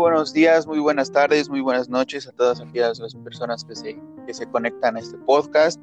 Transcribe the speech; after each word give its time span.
buenos 0.00 0.32
días, 0.32 0.66
muy 0.66 0.78
buenas 0.78 1.12
tardes, 1.12 1.50
muy 1.50 1.60
buenas 1.60 1.90
noches 1.90 2.26
a 2.26 2.32
todas 2.32 2.58
aquellas 2.58 2.98
las 3.00 3.14
personas 3.16 3.66
que 3.66 3.76
se, 3.76 4.00
que 4.26 4.32
se 4.32 4.46
conectan 4.46 4.96
a 4.96 5.00
este 5.00 5.18
podcast. 5.18 5.78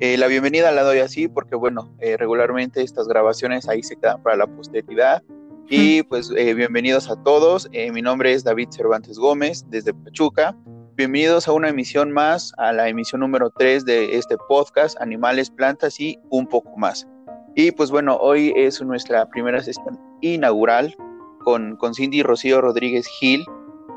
Eh, 0.00 0.16
la 0.16 0.26
bienvenida 0.26 0.72
la 0.72 0.82
doy 0.82 1.00
así 1.00 1.28
porque, 1.28 1.54
bueno, 1.54 1.94
eh, 1.98 2.16
regularmente 2.16 2.80
estas 2.82 3.06
grabaciones 3.08 3.68
ahí 3.68 3.82
se 3.82 3.96
quedan 3.96 4.22
para 4.22 4.36
la 4.36 4.46
posteridad. 4.46 5.22
Y 5.68 6.02
pues 6.04 6.32
eh, 6.34 6.54
bienvenidos 6.54 7.10
a 7.10 7.22
todos. 7.22 7.68
mi 7.92 8.00
nombre 8.00 8.32
es 8.32 8.42
David 8.42 8.68
Cervantes 8.70 9.18
Gómez 9.18 9.66
desde 9.68 9.92
Pachuca. 9.92 10.56
Bienvenidos 10.96 11.46
a 11.46 11.52
una 11.52 11.68
emisión 11.68 12.10
más, 12.10 12.54
a 12.56 12.72
la 12.72 12.88
emisión 12.88 13.20
número 13.20 13.50
3 13.50 13.84
de 13.84 14.16
este 14.16 14.38
podcast, 14.48 14.98
Animales, 14.98 15.50
Plantas 15.50 16.00
y 16.00 16.18
un 16.30 16.46
poco 16.46 16.74
más. 16.78 17.06
Y 17.54 17.70
pues 17.72 17.90
bueno, 17.90 18.16
hoy 18.16 18.54
es 18.56 18.80
nuestra 18.80 19.28
primera 19.28 19.62
sesión 19.62 20.00
inaugural 20.22 20.96
con, 21.40 21.76
con 21.76 21.94
Cindy 21.94 22.22
Rocío 22.22 22.62
Rodríguez 22.62 23.06
Gil 23.06 23.44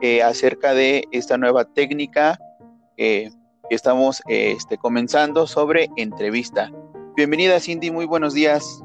eh, 0.01 0.23
acerca 0.23 0.73
de 0.73 1.05
esta 1.11 1.37
nueva 1.37 1.65
técnica 1.65 2.39
que 2.97 3.31
estamos 3.69 4.21
este, 4.27 4.77
comenzando 4.77 5.47
sobre 5.47 5.89
entrevista. 5.95 6.71
Bienvenida 7.15 7.59
Cindy, 7.59 7.89
muy 7.89 8.05
buenos 8.05 8.33
días. 8.33 8.83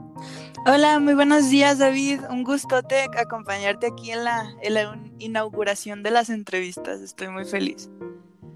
Hola, 0.67 0.99
muy 1.01 1.15
buenos 1.15 1.51
días 1.51 1.79
David, 1.79 2.21
un 2.31 2.43
gustote 2.43 3.07
acompañarte 3.17 3.89
aquí 3.89 4.11
en 4.11 4.25
la, 4.25 4.49
en 4.63 4.75
la 4.75 4.99
inauguración 5.19 6.03
de 6.03 6.11
las 6.11 6.31
entrevistas, 6.31 7.01
estoy 7.01 7.29
muy 7.29 7.45
feliz. 7.45 7.91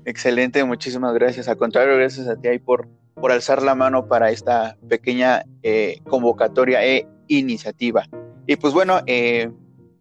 Excelente, 0.04 0.64
muchísimas 0.64 1.14
gracias. 1.14 1.48
Al 1.48 1.56
contrario, 1.56 1.96
gracias 1.96 2.26
a 2.26 2.36
ti 2.36 2.48
ahí 2.48 2.58
por, 2.58 2.88
por 3.14 3.32
alzar 3.32 3.62
la 3.62 3.74
mano 3.74 4.06
para 4.06 4.30
esta 4.30 4.76
pequeña 4.88 5.44
eh, 5.62 6.00
convocatoria 6.08 6.84
e 6.84 7.06
iniciativa. 7.28 8.04
Y 8.46 8.56
pues 8.56 8.72
bueno, 8.72 9.00
eh, 9.06 9.50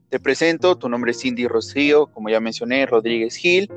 te 0.10 0.20
presento, 0.20 0.78
tu 0.78 0.90
nombre 0.90 1.12
es 1.12 1.20
Cindy 1.20 1.48
Rocío, 1.48 2.08
como 2.08 2.30
ya 2.30 2.40
mencioné, 2.40 2.86
Rodríguez 2.86 3.36
Gil. 3.36 3.72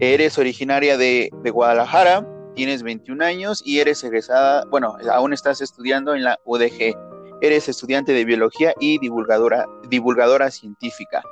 Eres 0.00 0.36
originaria 0.36 0.98
de, 0.98 1.30
Guadalajara, 1.52 2.26
tienes 2.54 2.82
21 2.82 3.24
años 3.24 3.62
y 3.64 3.78
eres 3.78 4.02
egresada, 4.04 4.64
bueno, 4.70 4.96
aún 5.10 5.32
estás 5.32 5.60
estudiando 5.60 6.14
en 6.14 6.24
la 6.24 6.38
UDG. 6.44 6.96
Eres 7.40 7.68
estudiante 7.68 8.12
de 8.12 8.24
biología 8.24 8.74
y 8.80 8.98
divulgadora, 8.98 9.66
divulgadora 9.88 10.50
científica. 10.50 11.22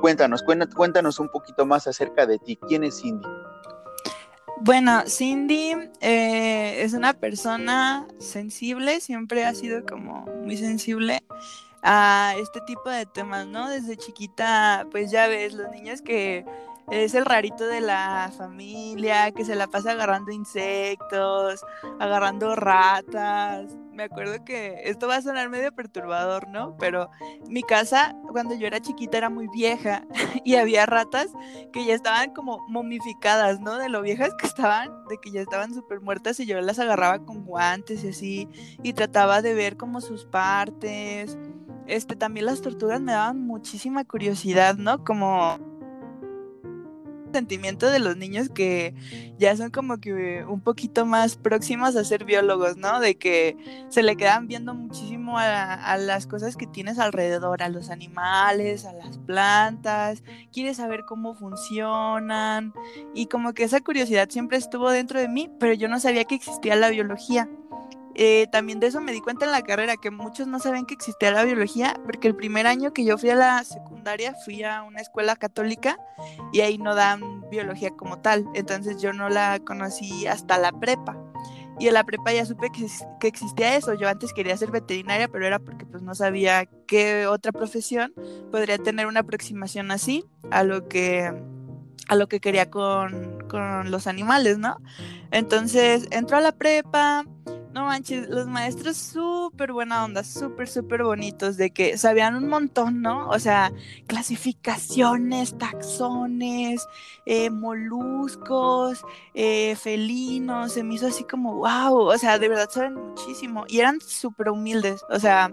Cuéntanos, 0.00 0.42
cuéntanos 0.42 1.18
un 1.18 1.28
poquito 1.28 1.66
más 1.66 1.86
acerca 1.86 2.26
de 2.26 2.38
ti. 2.38 2.58
¿Quién 2.68 2.84
es 2.84 3.00
Cindy? 3.00 3.26
Bueno, 4.60 5.02
Cindy 5.06 5.74
eh, 6.00 6.82
es 6.82 6.92
una 6.92 7.14
persona 7.14 8.06
sensible, 8.18 9.00
siempre 9.00 9.44
ha 9.44 9.54
sido 9.54 9.84
como 9.84 10.26
muy 10.44 10.56
sensible 10.56 11.22
a 11.84 12.34
este 12.38 12.60
tipo 12.62 12.88
de 12.88 13.04
temas, 13.04 13.46
¿no? 13.46 13.68
Desde 13.68 13.96
chiquita, 13.96 14.86
pues 14.90 15.10
ya 15.10 15.28
ves, 15.28 15.52
los 15.52 15.70
niños 15.70 16.00
que 16.00 16.44
es 16.90 17.14
el 17.14 17.24
rarito 17.24 17.66
de 17.66 17.80
la 17.80 18.30
familia, 18.36 19.30
que 19.32 19.44
se 19.44 19.54
la 19.54 19.66
pasa 19.66 19.92
agarrando 19.92 20.32
insectos, 20.32 21.64
agarrando 21.98 22.56
ratas. 22.56 23.74
Me 23.92 24.04
acuerdo 24.04 24.44
que 24.44 24.80
esto 24.84 25.06
va 25.06 25.16
a 25.16 25.22
sonar 25.22 25.48
medio 25.50 25.72
perturbador, 25.72 26.48
¿no? 26.48 26.76
Pero 26.78 27.10
mi 27.48 27.62
casa, 27.62 28.14
cuando 28.32 28.54
yo 28.54 28.66
era 28.66 28.80
chiquita, 28.80 29.18
era 29.18 29.30
muy 29.30 29.46
vieja 29.48 30.04
y 30.44 30.56
había 30.56 30.84
ratas 30.84 31.28
que 31.72 31.84
ya 31.84 31.94
estaban 31.94 32.32
como 32.34 32.66
momificadas, 32.68 33.60
¿no? 33.60 33.78
De 33.78 33.88
lo 33.88 34.02
viejas 34.02 34.34
que 34.38 34.46
estaban, 34.46 34.90
de 35.08 35.18
que 35.18 35.30
ya 35.30 35.40
estaban 35.40 35.72
súper 35.72 36.00
muertas 36.00 36.40
y 36.40 36.46
yo 36.46 36.60
las 36.60 36.78
agarraba 36.78 37.24
con 37.24 37.44
guantes 37.44 38.04
y 38.04 38.08
así, 38.08 38.48
y 38.82 38.94
trataba 38.94 39.42
de 39.42 39.54
ver 39.54 39.76
como 39.76 40.00
sus 40.00 40.24
partes 40.26 41.38
este, 41.86 42.16
también 42.16 42.46
las 42.46 42.62
tortugas 42.62 43.00
me 43.00 43.12
daban 43.12 43.46
muchísima 43.46 44.04
curiosidad, 44.04 44.76
¿no? 44.76 45.04
Como 45.04 45.58
sentimiento 47.34 47.90
de 47.90 47.98
los 47.98 48.16
niños 48.16 48.48
que 48.48 48.94
ya 49.38 49.56
son 49.56 49.70
como 49.70 49.98
que 49.98 50.44
un 50.48 50.60
poquito 50.60 51.04
más 51.04 51.36
próximos 51.36 51.96
a 51.96 52.04
ser 52.04 52.24
biólogos, 52.24 52.76
¿no? 52.76 53.00
De 53.00 53.16
que 53.16 53.56
se 53.88 54.02
le 54.02 54.16
quedan 54.16 54.46
viendo 54.46 54.72
muchísimo 54.74 55.38
a, 55.38 55.74
a, 55.74 55.98
las 55.98 56.26
cosas 56.26 56.56
que 56.56 56.66
tienes 56.66 56.98
alrededor, 56.98 57.62
a 57.62 57.68
los 57.68 57.90
animales, 57.90 58.84
a 58.84 58.92
las 58.92 59.18
plantas, 59.18 60.22
quieres 60.52 60.76
saber 60.76 61.04
cómo 61.06 61.34
funcionan 61.34 62.72
y 63.14 63.26
como 63.26 63.52
que 63.52 63.64
esa 63.64 63.80
curiosidad 63.80 64.30
siempre 64.30 64.56
estuvo 64.56 64.90
dentro 64.90 65.18
de 65.18 65.28
mí, 65.28 65.50
pero 65.58 65.74
yo 65.74 65.88
no 65.88 65.98
sabía 65.98 66.24
que 66.24 66.36
existía 66.36 66.76
la 66.76 66.90
biología. 66.90 67.48
Eh, 68.14 68.46
también 68.52 68.80
de 68.80 68.86
eso 68.86 69.00
me 69.00 69.12
di 69.12 69.20
cuenta 69.20 69.44
en 69.44 69.50
la 69.50 69.62
carrera, 69.62 69.96
que 69.96 70.10
muchos 70.10 70.46
no 70.46 70.60
saben 70.60 70.86
que 70.86 70.94
existía 70.94 71.32
la 71.32 71.44
biología, 71.44 71.98
porque 72.04 72.28
el 72.28 72.36
primer 72.36 72.66
año 72.66 72.92
que 72.92 73.04
yo 73.04 73.18
fui 73.18 73.30
a 73.30 73.34
la 73.34 73.64
secundaria 73.64 74.34
fui 74.44 74.62
a 74.62 74.82
una 74.82 75.00
escuela 75.00 75.36
católica 75.36 75.98
y 76.52 76.60
ahí 76.60 76.78
no 76.78 76.94
dan 76.94 77.48
biología 77.50 77.90
como 77.90 78.18
tal, 78.18 78.46
entonces 78.54 79.02
yo 79.02 79.12
no 79.12 79.28
la 79.28 79.58
conocí 79.60 80.26
hasta 80.26 80.58
la 80.58 80.72
prepa. 80.72 81.16
Y 81.80 81.88
en 81.88 81.94
la 81.94 82.04
prepa 82.04 82.32
ya 82.32 82.46
supe 82.46 82.70
que, 82.70 82.86
que 83.18 83.26
existía 83.26 83.76
eso. 83.76 83.94
Yo 83.94 84.08
antes 84.08 84.32
quería 84.32 84.56
ser 84.56 84.70
veterinaria, 84.70 85.26
pero 85.26 85.44
era 85.44 85.58
porque 85.58 85.84
pues 85.84 86.02
no 86.02 86.14
sabía 86.14 86.66
qué 86.86 87.26
otra 87.26 87.50
profesión 87.50 88.14
podría 88.52 88.78
tener 88.78 89.06
una 89.06 89.20
aproximación 89.20 89.90
así 89.90 90.24
a 90.52 90.62
lo 90.62 90.88
que 90.88 91.32
a 92.06 92.16
lo 92.16 92.28
que 92.28 92.38
quería 92.38 92.70
con, 92.70 93.38
con 93.48 93.90
los 93.90 94.06
animales, 94.06 94.58
¿no? 94.58 94.76
Entonces 95.30 96.06
entró 96.10 96.36
a 96.36 96.40
la 96.40 96.52
prepa, 96.52 97.24
no 97.74 97.86
manches, 97.86 98.28
los 98.28 98.46
maestros 98.46 98.96
súper 98.96 99.72
buena 99.72 100.04
onda, 100.04 100.22
súper, 100.22 100.68
súper 100.68 101.02
bonitos, 101.02 101.56
de 101.56 101.70
que 101.70 101.98
sabían 101.98 102.36
un 102.36 102.48
montón, 102.48 103.02
¿no? 103.02 103.28
O 103.28 103.38
sea, 103.40 103.72
clasificaciones, 104.06 105.58
taxones, 105.58 106.86
eh, 107.26 107.50
moluscos, 107.50 109.04
eh, 109.34 109.74
felinos, 109.74 110.72
se 110.72 110.84
me 110.84 110.94
hizo 110.94 111.08
así 111.08 111.24
como, 111.24 111.56
wow, 111.56 111.96
o 111.96 112.16
sea, 112.16 112.38
de 112.38 112.48
verdad 112.48 112.70
saben 112.70 112.94
muchísimo 112.94 113.64
y 113.66 113.80
eran 113.80 114.00
súper 114.00 114.50
humildes, 114.50 115.04
o 115.10 115.18
sea, 115.18 115.52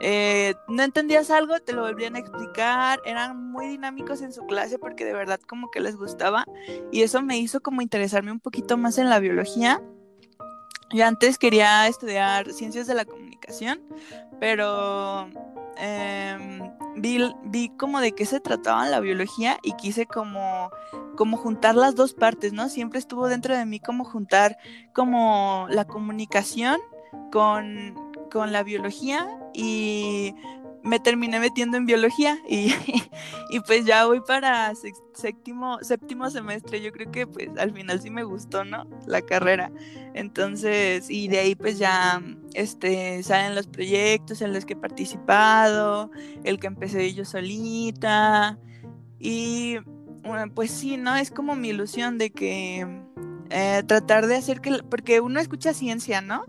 eh, 0.00 0.54
no 0.66 0.82
entendías 0.82 1.30
algo, 1.30 1.60
te 1.60 1.72
lo 1.72 1.82
volvían 1.82 2.16
a 2.16 2.18
explicar, 2.18 3.00
eran 3.04 3.52
muy 3.52 3.68
dinámicos 3.68 4.22
en 4.22 4.32
su 4.32 4.44
clase 4.46 4.78
porque 4.80 5.04
de 5.04 5.12
verdad 5.12 5.38
como 5.46 5.70
que 5.70 5.78
les 5.78 5.96
gustaba 5.96 6.46
y 6.90 7.02
eso 7.02 7.22
me 7.22 7.38
hizo 7.38 7.60
como 7.60 7.80
interesarme 7.80 8.32
un 8.32 8.40
poquito 8.40 8.76
más 8.76 8.98
en 8.98 9.08
la 9.08 9.20
biología 9.20 9.80
yo 10.94 11.04
antes 11.04 11.38
quería 11.38 11.88
estudiar 11.88 12.52
ciencias 12.52 12.86
de 12.86 12.94
la 12.94 13.04
comunicación, 13.04 13.82
pero 14.38 15.28
em, 15.76 16.70
vi, 16.96 17.68
como 17.76 18.00
de 18.00 18.12
qué 18.12 18.24
se 18.24 18.38
trataba 18.38 18.88
la 18.88 19.00
biología 19.00 19.58
y 19.64 19.72
quise 19.72 20.06
como, 20.06 20.70
como 21.16 21.36
juntar 21.36 21.74
las 21.74 21.96
dos 21.96 22.14
partes, 22.14 22.52
¿no? 22.52 22.68
Siempre 22.68 23.00
estuvo 23.00 23.26
dentro 23.26 23.56
de 23.56 23.66
mí 23.66 23.80
como 23.80 24.04
juntar 24.04 24.56
como 24.92 25.66
la 25.68 25.84
comunicación 25.84 26.78
con, 27.32 27.94
con 28.30 28.52
la 28.52 28.62
biología 28.62 29.28
y 29.52 30.34
me 30.84 31.00
terminé 31.00 31.40
metiendo 31.40 31.78
en 31.78 31.86
biología 31.86 32.38
y, 32.48 32.72
y 33.50 33.60
pues 33.60 33.86
ya 33.86 34.04
voy 34.04 34.20
para 34.20 34.72
séptimo, 35.14 35.78
séptimo 35.80 36.30
semestre. 36.30 36.82
Yo 36.82 36.92
creo 36.92 37.10
que 37.10 37.26
pues 37.26 37.48
al 37.58 37.72
final 37.72 38.00
sí 38.00 38.10
me 38.10 38.22
gustó, 38.22 38.64
¿no? 38.64 38.86
La 39.06 39.22
carrera. 39.22 39.72
Entonces, 40.12 41.10
y 41.10 41.28
de 41.28 41.38
ahí 41.38 41.54
pues 41.54 41.78
ya 41.78 42.22
este, 42.52 43.22
salen 43.22 43.54
los 43.54 43.66
proyectos 43.66 44.42
en 44.42 44.52
los 44.52 44.66
que 44.66 44.74
he 44.74 44.76
participado, 44.76 46.10
el 46.44 46.60
que 46.60 46.66
empecé 46.66 47.14
yo 47.14 47.24
solita. 47.24 48.58
Y 49.18 49.78
pues 50.54 50.70
sí, 50.70 50.98
¿no? 50.98 51.16
Es 51.16 51.30
como 51.30 51.56
mi 51.56 51.70
ilusión 51.70 52.18
de 52.18 52.30
que 52.30 52.86
eh, 53.50 53.82
tratar 53.86 54.26
de 54.26 54.36
hacer 54.36 54.60
que, 54.60 54.82
porque 54.82 55.20
uno 55.20 55.40
escucha 55.40 55.72
ciencia, 55.72 56.20
¿no? 56.20 56.44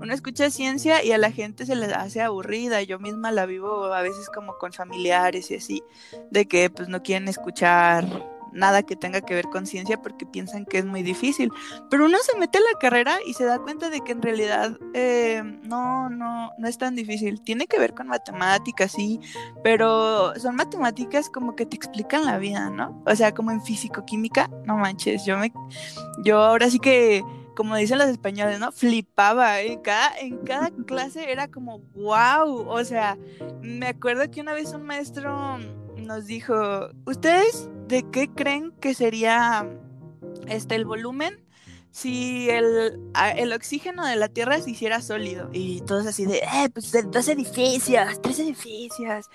Uno 0.00 0.14
escucha 0.14 0.50
ciencia 0.50 1.04
y 1.04 1.12
a 1.12 1.18
la 1.18 1.30
gente 1.30 1.66
se 1.66 1.76
le 1.76 1.86
hace 1.86 2.20
aburrida. 2.20 2.82
Yo 2.82 2.98
misma 2.98 3.32
la 3.32 3.46
vivo 3.46 3.92
a 3.92 4.02
veces 4.02 4.28
como 4.34 4.56
con 4.58 4.72
familiares 4.72 5.50
y 5.50 5.56
así, 5.56 5.82
de 6.30 6.46
que 6.46 6.70
pues 6.70 6.88
no 6.88 7.02
quieren 7.02 7.28
escuchar 7.28 8.04
nada 8.52 8.82
que 8.82 8.96
tenga 8.96 9.20
que 9.20 9.34
ver 9.34 9.48
con 9.48 9.66
ciencia 9.66 10.00
porque 10.00 10.26
piensan 10.26 10.64
que 10.64 10.78
es 10.78 10.84
muy 10.84 11.02
difícil. 11.02 11.50
Pero 11.90 12.06
uno 12.06 12.18
se 12.22 12.36
mete 12.38 12.58
en 12.58 12.64
la 12.64 12.78
carrera 12.78 13.18
y 13.26 13.34
se 13.34 13.44
da 13.44 13.58
cuenta 13.58 13.90
de 13.90 14.00
que 14.00 14.12
en 14.12 14.22
realidad 14.22 14.76
eh, 14.94 15.42
no, 15.62 16.10
no, 16.10 16.52
no 16.56 16.68
es 16.68 16.78
tan 16.78 16.94
difícil. 16.94 17.40
Tiene 17.42 17.66
que 17.66 17.78
ver 17.78 17.94
con 17.94 18.08
matemáticas, 18.08 18.92
sí, 18.92 19.20
pero 19.62 20.34
son 20.38 20.56
matemáticas 20.56 21.30
como 21.30 21.56
que 21.56 21.66
te 21.66 21.76
explican 21.76 22.24
la 22.24 22.38
vida, 22.38 22.70
¿no? 22.70 23.02
O 23.06 23.14
sea, 23.14 23.34
como 23.34 23.50
en 23.50 23.62
físico-química, 23.62 24.50
no 24.64 24.76
manches, 24.76 25.24
yo 25.24 25.38
me, 25.38 25.52
yo 26.24 26.40
ahora 26.42 26.70
sí 26.70 26.78
que 26.78 27.22
como 27.58 27.74
dicen 27.74 27.98
los 27.98 28.06
españoles, 28.06 28.60
¿no? 28.60 28.70
Flipaba. 28.70 29.60
En 29.62 29.80
cada, 29.80 30.16
en 30.16 30.36
cada 30.44 30.70
clase 30.86 31.32
era 31.32 31.48
como, 31.48 31.80
wow. 31.96 32.68
O 32.68 32.84
sea, 32.84 33.18
me 33.62 33.88
acuerdo 33.88 34.30
que 34.30 34.40
una 34.40 34.52
vez 34.52 34.72
un 34.74 34.84
maestro 34.84 35.58
nos 35.96 36.26
dijo, 36.26 36.54
¿ustedes 37.04 37.68
de 37.88 38.08
qué 38.12 38.28
creen 38.32 38.70
que 38.80 38.94
sería 38.94 39.68
este 40.46 40.76
el 40.76 40.84
volumen 40.84 41.44
si 41.90 42.48
el, 42.48 43.00
el, 43.36 43.52
oxígeno 43.52 44.06
de 44.06 44.14
la 44.14 44.28
Tierra 44.28 44.60
se 44.60 44.70
hiciera 44.70 45.02
sólido. 45.02 45.48
Y 45.52 45.80
todos 45.80 46.06
así 46.06 46.26
de, 46.26 46.36
eh, 46.38 46.68
pues 46.72 46.92
dos 47.10 47.26
edificios, 47.26 48.22
tres 48.22 48.38
edificios, 48.38 49.26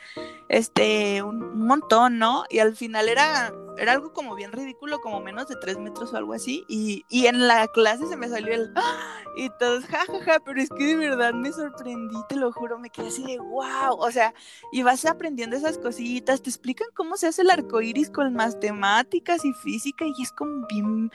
este, 0.48 1.22
un, 1.24 1.60
montón, 1.60 2.20
¿no? 2.20 2.46
Y 2.50 2.60
al 2.60 2.78
final 2.78 3.10
era 3.10 3.54
era 3.78 3.94
algo 3.94 4.14
como 4.14 4.36
bien 4.36 4.52
ridículo, 4.52 5.00
como 5.00 5.20
menos 5.20 5.48
de 5.48 5.56
tres 5.56 5.78
metros 5.78 6.14
o 6.14 6.18
algo 6.18 6.34
así, 6.34 6.64
y, 6.68 7.06
y 7.10 7.28
en 7.28 7.48
la 7.48 7.68
clase 7.68 8.08
se 8.08 8.16
me 8.16 8.30
salió 8.30 8.54
el, 8.54 8.74
y 9.38 9.50
todos, 9.60 9.86
jajaja, 9.86 10.20
ja, 10.20 10.34
ja, 10.34 10.40
pero 10.40 10.62
es 10.62 10.70
que 10.70 10.86
de 10.86 10.96
verdad 10.96 11.34
me 11.34 11.52
sorprendí, 11.52 12.16
te 12.30 12.36
lo 12.36 12.52
juro, 12.52 12.80
me 12.80 12.90
quedé 12.90 13.08
así 13.08 13.24
de, 13.24 13.40
wow, 13.40 13.96
o 13.98 14.12
sea, 14.12 14.34
y 14.72 14.84
vas 14.84 15.06
aprendiendo 15.06 15.56
esas 15.56 15.78
cositas, 15.78 16.42
te 16.42 16.50
explican 16.50 16.88
cómo 16.94 17.18
se 17.18 17.28
hace 17.28 17.42
el 17.42 17.50
arco 17.50 17.82
iris 17.82 18.10
con 18.10 18.34
matemáticas 18.34 19.44
y 19.46 19.54
física, 19.54 20.06
y 20.06 20.22
es 20.22 20.32
como 20.32 20.66
bien, 20.68 21.12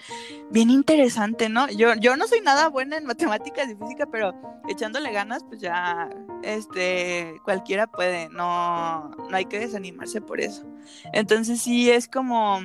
bien 0.50 0.70
interesante, 0.70 1.48
¿no? 1.48 1.68
Yo, 1.70 1.94
yo 1.94 2.16
no 2.16 2.26
soy 2.26 2.40
nada 2.40 2.68
buena 2.68 2.96
en 2.96 3.06
matemáticas 3.06 3.68
y 3.70 3.76
física, 3.76 4.06
pero 4.06 4.32
echándole 4.68 5.12
ganas, 5.12 5.44
pues 5.44 5.60
ya, 5.60 6.08
este, 6.42 7.40
cualquiera 7.44 7.86
puede, 7.86 8.28
no, 8.30 9.10
no 9.10 9.36
hay 9.36 9.46
que 9.46 9.58
desanimarse 9.58 10.20
por 10.20 10.40
eso. 10.40 10.64
Entonces 11.12 11.60
sí 11.60 11.90
es 11.90 12.08
como 12.08 12.60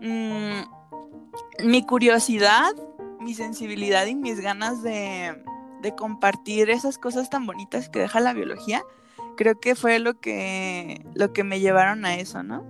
mmm, 0.00 0.62
mi 1.64 1.82
curiosidad, 1.84 2.70
mi 3.20 3.34
sensibilidad 3.34 4.06
y 4.06 4.14
mis 4.14 4.40
ganas 4.40 4.82
de, 4.82 5.42
de, 5.82 5.94
compartir 5.94 6.70
esas 6.70 6.98
cosas 6.98 7.30
tan 7.30 7.46
bonitas 7.46 7.88
que 7.88 8.00
deja 8.00 8.20
la 8.20 8.32
biología, 8.32 8.82
creo 9.36 9.58
que 9.58 9.74
fue 9.74 9.98
lo 9.98 10.20
que, 10.20 11.04
lo 11.14 11.32
que 11.32 11.44
me 11.44 11.60
llevaron 11.60 12.04
a 12.04 12.16
eso, 12.16 12.42
¿no? 12.42 12.64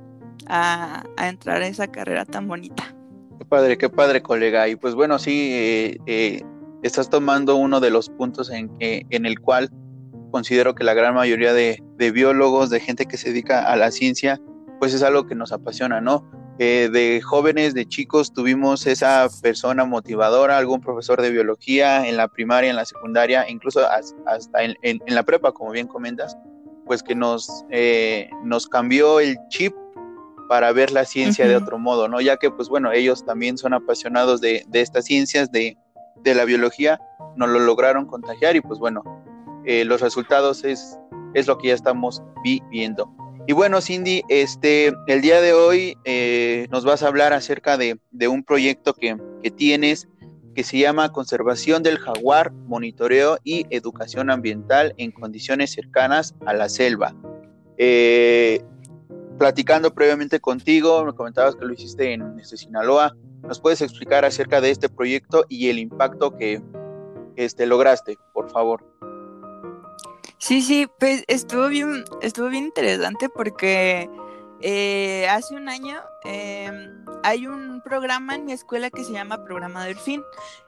A, 0.46 1.04
a 1.16 1.28
entrar 1.28 1.62
a 1.62 1.66
esa 1.66 1.88
carrera 1.88 2.24
tan 2.24 2.46
bonita. 2.48 2.94
Qué 3.38 3.44
padre, 3.44 3.78
qué 3.78 3.88
padre, 3.88 4.22
colega. 4.22 4.68
Y 4.68 4.76
pues 4.76 4.94
bueno, 4.94 5.18
sí, 5.18 5.50
eh, 5.52 5.98
eh, 6.06 6.42
estás 6.82 7.10
tomando 7.10 7.56
uno 7.56 7.80
de 7.80 7.90
los 7.90 8.08
puntos 8.08 8.50
en, 8.50 8.68
que, 8.78 9.06
en 9.10 9.26
el 9.26 9.40
cual 9.40 9.70
considero 10.30 10.74
que 10.74 10.84
la 10.84 10.94
gran 10.94 11.14
mayoría 11.14 11.52
de, 11.52 11.82
de 11.96 12.10
biólogos, 12.10 12.70
de 12.70 12.80
gente 12.80 13.06
que 13.06 13.16
se 13.16 13.30
dedica 13.30 13.62
a 13.70 13.76
la 13.76 13.90
ciencia, 13.90 14.40
pues 14.78 14.94
es 14.94 15.02
algo 15.02 15.26
que 15.26 15.34
nos 15.34 15.52
apasiona, 15.52 16.00
¿no? 16.00 16.28
Eh, 16.58 16.88
de 16.90 17.20
jóvenes, 17.20 17.74
de 17.74 17.86
chicos, 17.86 18.32
tuvimos 18.32 18.86
esa 18.86 19.28
persona 19.42 19.84
motivadora, 19.84 20.56
algún 20.56 20.80
profesor 20.80 21.20
de 21.20 21.30
biología 21.30 22.08
en 22.08 22.16
la 22.16 22.28
primaria, 22.28 22.70
en 22.70 22.76
la 22.76 22.86
secundaria, 22.86 23.48
incluso 23.48 23.80
hasta 23.86 24.62
en, 24.62 25.00
la 25.06 25.22
prepa, 25.22 25.52
como 25.52 25.72
bien 25.72 25.86
comentas, 25.86 26.36
pues 26.86 27.02
que 27.02 27.14
nos, 27.14 27.64
eh, 27.70 28.30
nos 28.42 28.68
cambió 28.68 29.20
el 29.20 29.36
chip 29.48 29.74
para 30.48 30.72
ver 30.72 30.92
la 30.92 31.04
ciencia 31.04 31.46
de 31.46 31.56
otro 31.56 31.78
modo, 31.78 32.08
¿no? 32.08 32.22
Ya 32.22 32.38
que, 32.38 32.50
pues 32.50 32.68
bueno, 32.70 32.90
ellos 32.90 33.24
también 33.26 33.58
son 33.58 33.74
apasionados 33.74 34.40
de, 34.40 34.64
estas 34.72 35.04
ciencias, 35.04 35.50
de, 35.52 35.76
la 36.24 36.44
biología, 36.44 36.98
nos 37.36 37.50
lo 37.50 37.60
lograron 37.60 38.06
contagiar 38.06 38.56
y 38.56 38.60
pues 38.60 38.78
bueno, 38.80 39.02
eh, 39.64 39.84
los 39.84 40.00
resultados 40.00 40.64
es, 40.64 40.98
es 41.34 41.46
lo 41.46 41.58
que 41.58 41.68
ya 41.68 41.74
estamos 41.74 42.22
viviendo. 42.42 43.14
Y 43.48 43.52
bueno, 43.52 43.80
Cindy, 43.80 44.24
este, 44.28 44.92
el 45.06 45.20
día 45.20 45.40
de 45.40 45.52
hoy 45.52 45.96
eh, 46.04 46.66
nos 46.72 46.84
vas 46.84 47.04
a 47.04 47.06
hablar 47.06 47.32
acerca 47.32 47.76
de, 47.76 47.96
un 48.28 48.42
proyecto 48.42 48.92
que, 48.92 49.16
tienes 49.56 50.08
que 50.56 50.64
se 50.64 50.78
llama 50.78 51.12
Conservación 51.12 51.84
del 51.84 51.98
Jaguar, 51.98 52.50
Monitoreo 52.50 53.38
y 53.44 53.64
Educación 53.70 54.30
Ambiental 54.30 54.94
en 54.96 55.12
Condiciones 55.12 55.70
Cercanas 55.70 56.34
a 56.44 56.54
la 56.54 56.68
Selva. 56.68 57.14
Eh, 57.78 58.64
platicando 59.38 59.94
previamente 59.94 60.40
contigo, 60.40 61.04
me 61.04 61.12
comentabas 61.12 61.54
que 61.54 61.66
lo 61.66 61.72
hiciste 61.72 62.14
en 62.14 62.44
Sinaloa. 62.44 63.14
¿Nos 63.42 63.60
puedes 63.60 63.80
explicar 63.80 64.24
acerca 64.24 64.60
de 64.60 64.70
este 64.70 64.88
proyecto 64.88 65.44
y 65.48 65.68
el 65.68 65.78
impacto 65.78 66.36
que 66.36 66.60
este, 67.36 67.66
lograste, 67.66 68.18
por 68.32 68.50
favor? 68.50 68.95
Sí, 70.38 70.62
sí, 70.62 70.86
pues 70.98 71.24
estuvo 71.28 71.68
bien, 71.68 72.04
estuvo 72.20 72.48
bien 72.48 72.64
interesante 72.64 73.28
porque 73.28 74.08
eh, 74.60 75.26
hace 75.28 75.54
un 75.54 75.68
año 75.68 75.98
em, 76.24 77.04
hay 77.22 77.46
un 77.46 77.80
programa 77.82 78.34
en 78.34 78.44
mi 78.44 78.52
escuela 78.52 78.90
que 78.90 79.02
se 79.02 79.12
llama 79.12 79.44
Programa 79.44 79.84
Delfín. 79.84 80.22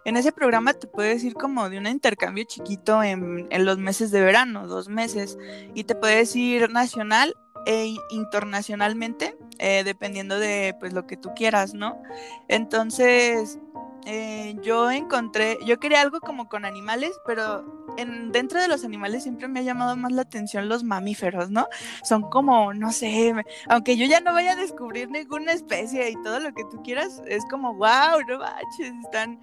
En 0.04 0.16
ese 0.16 0.32
programa 0.32 0.72
te 0.72 0.86
puedes 0.86 1.22
ir 1.22 1.34
como 1.34 1.68
de 1.68 1.78
un 1.78 1.86
intercambio 1.86 2.44
chiquito 2.44 3.02
en, 3.02 3.46
en 3.50 3.64
los 3.64 3.78
meses 3.78 4.10
de 4.10 4.22
verano, 4.22 4.66
dos 4.66 4.88
meses, 4.88 5.38
y 5.74 5.84
te 5.84 5.94
puedes 5.94 6.34
ir 6.34 6.70
nacional 6.70 7.36
e 7.66 7.94
internacionalmente, 8.10 9.36
eh, 9.58 9.82
dependiendo 9.84 10.38
de 10.38 10.74
pues 10.80 10.92
lo 10.92 11.06
que 11.06 11.16
tú 11.16 11.30
quieras, 11.34 11.74
¿no? 11.74 12.00
Entonces, 12.48 13.58
eh, 14.06 14.56
yo 14.62 14.90
encontré, 14.90 15.58
yo 15.66 15.78
quería 15.78 16.00
algo 16.00 16.20
como 16.20 16.48
con 16.48 16.64
animales, 16.64 17.12
pero 17.26 17.86
en, 17.96 18.32
dentro 18.32 18.60
de 18.60 18.68
los 18.68 18.84
animales 18.84 19.24
siempre 19.24 19.48
me 19.48 19.60
ha 19.60 19.62
llamado 19.62 19.96
más 19.96 20.12
la 20.12 20.22
atención 20.22 20.68
los 20.68 20.84
mamíferos, 20.84 21.50
¿no? 21.50 21.66
Son 22.04 22.22
como, 22.22 22.72
no 22.72 22.92
sé, 22.92 23.34
aunque 23.68 23.96
yo 23.96 24.06
ya 24.06 24.20
no 24.20 24.32
vaya 24.32 24.52
a 24.52 24.56
descubrir 24.56 25.10
ninguna 25.10 25.52
especie 25.52 26.08
y 26.10 26.14
todo 26.22 26.40
lo 26.40 26.54
que 26.54 26.64
tú 26.70 26.82
quieras, 26.82 27.22
es 27.26 27.44
como, 27.50 27.74
wow, 27.74 28.20
no 28.28 28.38
manches, 28.38 28.94
están, 29.04 29.40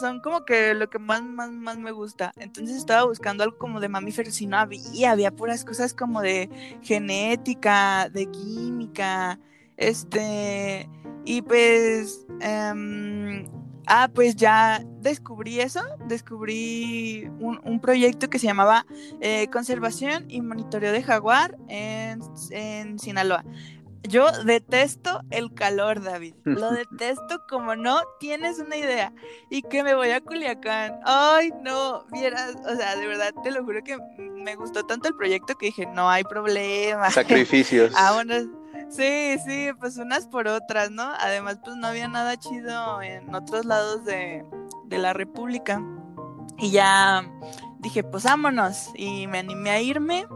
son 0.00 0.20
como 0.20 0.44
que 0.44 0.74
lo 0.74 0.88
que 0.88 0.98
más, 0.98 1.22
más, 1.22 1.50
más 1.50 1.78
me 1.78 1.92
gusta. 1.92 2.32
Entonces 2.36 2.76
estaba 2.76 3.04
buscando 3.04 3.44
algo 3.44 3.58
como 3.58 3.80
de 3.80 3.88
mamíferos 3.88 4.40
y 4.40 4.46
no 4.46 4.56
había, 4.56 5.12
había 5.12 5.30
puras 5.30 5.64
cosas 5.64 5.94
como 5.94 6.20
de 6.20 6.48
genética, 6.82 8.08
de 8.08 8.26
química, 8.30 9.38
este, 9.76 10.88
y 11.24 11.42
pues... 11.42 12.26
Um, 12.40 13.59
Ah, 13.86 14.08
pues 14.12 14.36
ya 14.36 14.82
descubrí 15.00 15.60
eso, 15.60 15.80
descubrí 16.06 17.30
un, 17.38 17.80
proyecto 17.80 18.28
que 18.28 18.38
se 18.38 18.46
llamaba 18.46 18.86
eh, 19.20 19.48
Conservación 19.50 20.26
y 20.28 20.42
Monitoreo 20.42 20.92
de 20.92 21.02
Jaguar 21.02 21.56
en, 21.68 22.98
Sinaloa. 22.98 23.44
Yo 24.02 24.30
detesto 24.44 25.20
el 25.30 25.52
calor, 25.52 26.02
David. 26.02 26.34
Lo 26.44 26.70
detesto 26.72 27.42
como 27.48 27.76
no 27.76 28.00
tienes 28.18 28.58
una 28.58 28.76
idea. 28.76 29.12
Y 29.50 29.62
que 29.62 29.82
me 29.82 29.94
voy 29.94 30.10
a 30.10 30.20
Culiacán. 30.20 31.00
Ay, 31.04 31.50
no, 31.62 32.06
vieras, 32.12 32.56
o 32.66 32.76
sea, 32.76 32.96
de 32.96 33.06
verdad 33.06 33.32
te 33.42 33.50
lo 33.50 33.64
juro 33.64 33.82
que 33.84 33.98
me 34.18 34.56
gustó 34.56 34.84
tanto 34.84 35.08
el 35.08 35.16
proyecto 35.16 35.54
que 35.56 35.66
dije, 35.66 35.86
no 35.86 36.08
hay 36.08 36.24
problema. 36.24 37.10
Sacrificios. 37.10 37.92
Vámonos. 37.94 38.46
Sí, 38.88 39.36
sí, 39.46 39.70
pues 39.78 39.96
unas 39.98 40.26
por 40.26 40.48
otras, 40.48 40.90
¿no? 40.90 41.02
Además, 41.20 41.58
pues 41.62 41.76
no 41.76 41.86
había 41.86 42.08
nada 42.08 42.36
chido 42.36 43.02
en 43.02 43.34
otros 43.34 43.64
lados 43.64 44.04
de, 44.04 44.44
de 44.86 44.98
la 44.98 45.12
República. 45.12 45.82
Y 46.58 46.70
ya 46.70 47.24
dije, 47.78 48.02
pues 48.02 48.24
vámonos. 48.24 48.90
Y 48.94 49.26
me 49.26 49.38
animé 49.38 49.70
a 49.70 49.80
irme 49.80 50.26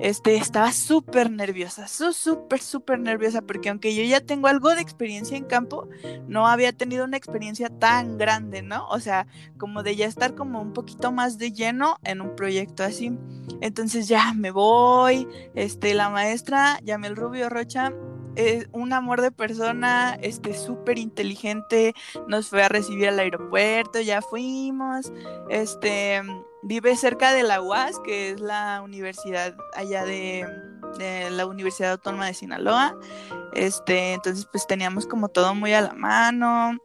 este, 0.00 0.36
estaba 0.36 0.72
súper 0.72 1.30
nerviosa, 1.30 1.86
súper, 1.88 2.60
súper 2.60 2.98
nerviosa, 2.98 3.42
porque 3.42 3.68
aunque 3.68 3.94
yo 3.94 4.02
ya 4.02 4.20
tengo 4.20 4.48
algo 4.48 4.74
de 4.74 4.80
experiencia 4.80 5.36
en 5.36 5.44
campo, 5.44 5.88
no 6.26 6.46
había 6.48 6.72
tenido 6.72 7.04
una 7.04 7.16
experiencia 7.16 7.68
tan 7.68 8.18
grande, 8.18 8.62
¿no? 8.62 8.88
O 8.88 9.00
sea, 9.00 9.26
como 9.58 9.82
de 9.82 9.96
ya 9.96 10.06
estar 10.06 10.34
como 10.34 10.60
un 10.60 10.72
poquito 10.72 11.12
más 11.12 11.38
de 11.38 11.52
lleno 11.52 11.96
en 12.04 12.20
un 12.20 12.34
proyecto 12.36 12.82
así. 12.82 13.16
Entonces 13.60 14.08
ya 14.08 14.32
me 14.34 14.50
voy, 14.50 15.28
este, 15.54 15.94
la 15.94 16.10
maestra, 16.10 16.78
Yamel 16.82 17.16
Rubio 17.16 17.48
Rocha, 17.48 17.92
es 18.34 18.68
un 18.72 18.92
amor 18.92 19.20
de 19.20 19.30
persona, 19.30 20.18
este, 20.22 20.54
súper 20.54 20.98
inteligente, 20.98 21.94
nos 22.26 22.48
fue 22.48 22.62
a 22.62 22.68
recibir 22.68 23.08
al 23.08 23.18
aeropuerto, 23.18 24.00
ya 24.00 24.22
fuimos, 24.22 25.12
este, 25.50 26.22
vive 26.62 26.96
cerca 26.96 27.32
de 27.32 27.42
la 27.42 27.60
UAS, 27.60 27.98
que 28.00 28.30
es 28.30 28.40
la 28.40 28.80
universidad 28.82 29.54
allá 29.74 30.04
de, 30.04 30.46
la 31.30 31.46
Universidad 31.46 31.92
Autónoma 31.92 32.26
de 32.26 32.34
Sinaloa. 32.34 32.96
Este, 33.54 34.14
entonces 34.14 34.46
pues 34.50 34.66
teníamos 34.66 35.06
como 35.06 35.28
todo 35.28 35.54
muy 35.54 35.72
a 35.72 35.80
la 35.80 35.94
mano. 35.94 36.78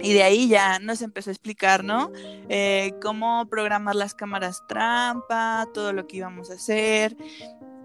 Y 0.00 0.12
de 0.12 0.22
ahí 0.22 0.48
ya 0.48 0.78
nos 0.78 1.02
empezó 1.02 1.30
a 1.30 1.32
explicar, 1.32 1.84
¿no? 1.84 2.10
Eh, 2.48 2.94
cómo 3.02 3.46
programar 3.48 3.94
las 3.94 4.14
cámaras 4.14 4.62
trampa, 4.66 5.66
todo 5.72 5.92
lo 5.92 6.06
que 6.06 6.18
íbamos 6.18 6.50
a 6.50 6.54
hacer. 6.54 7.16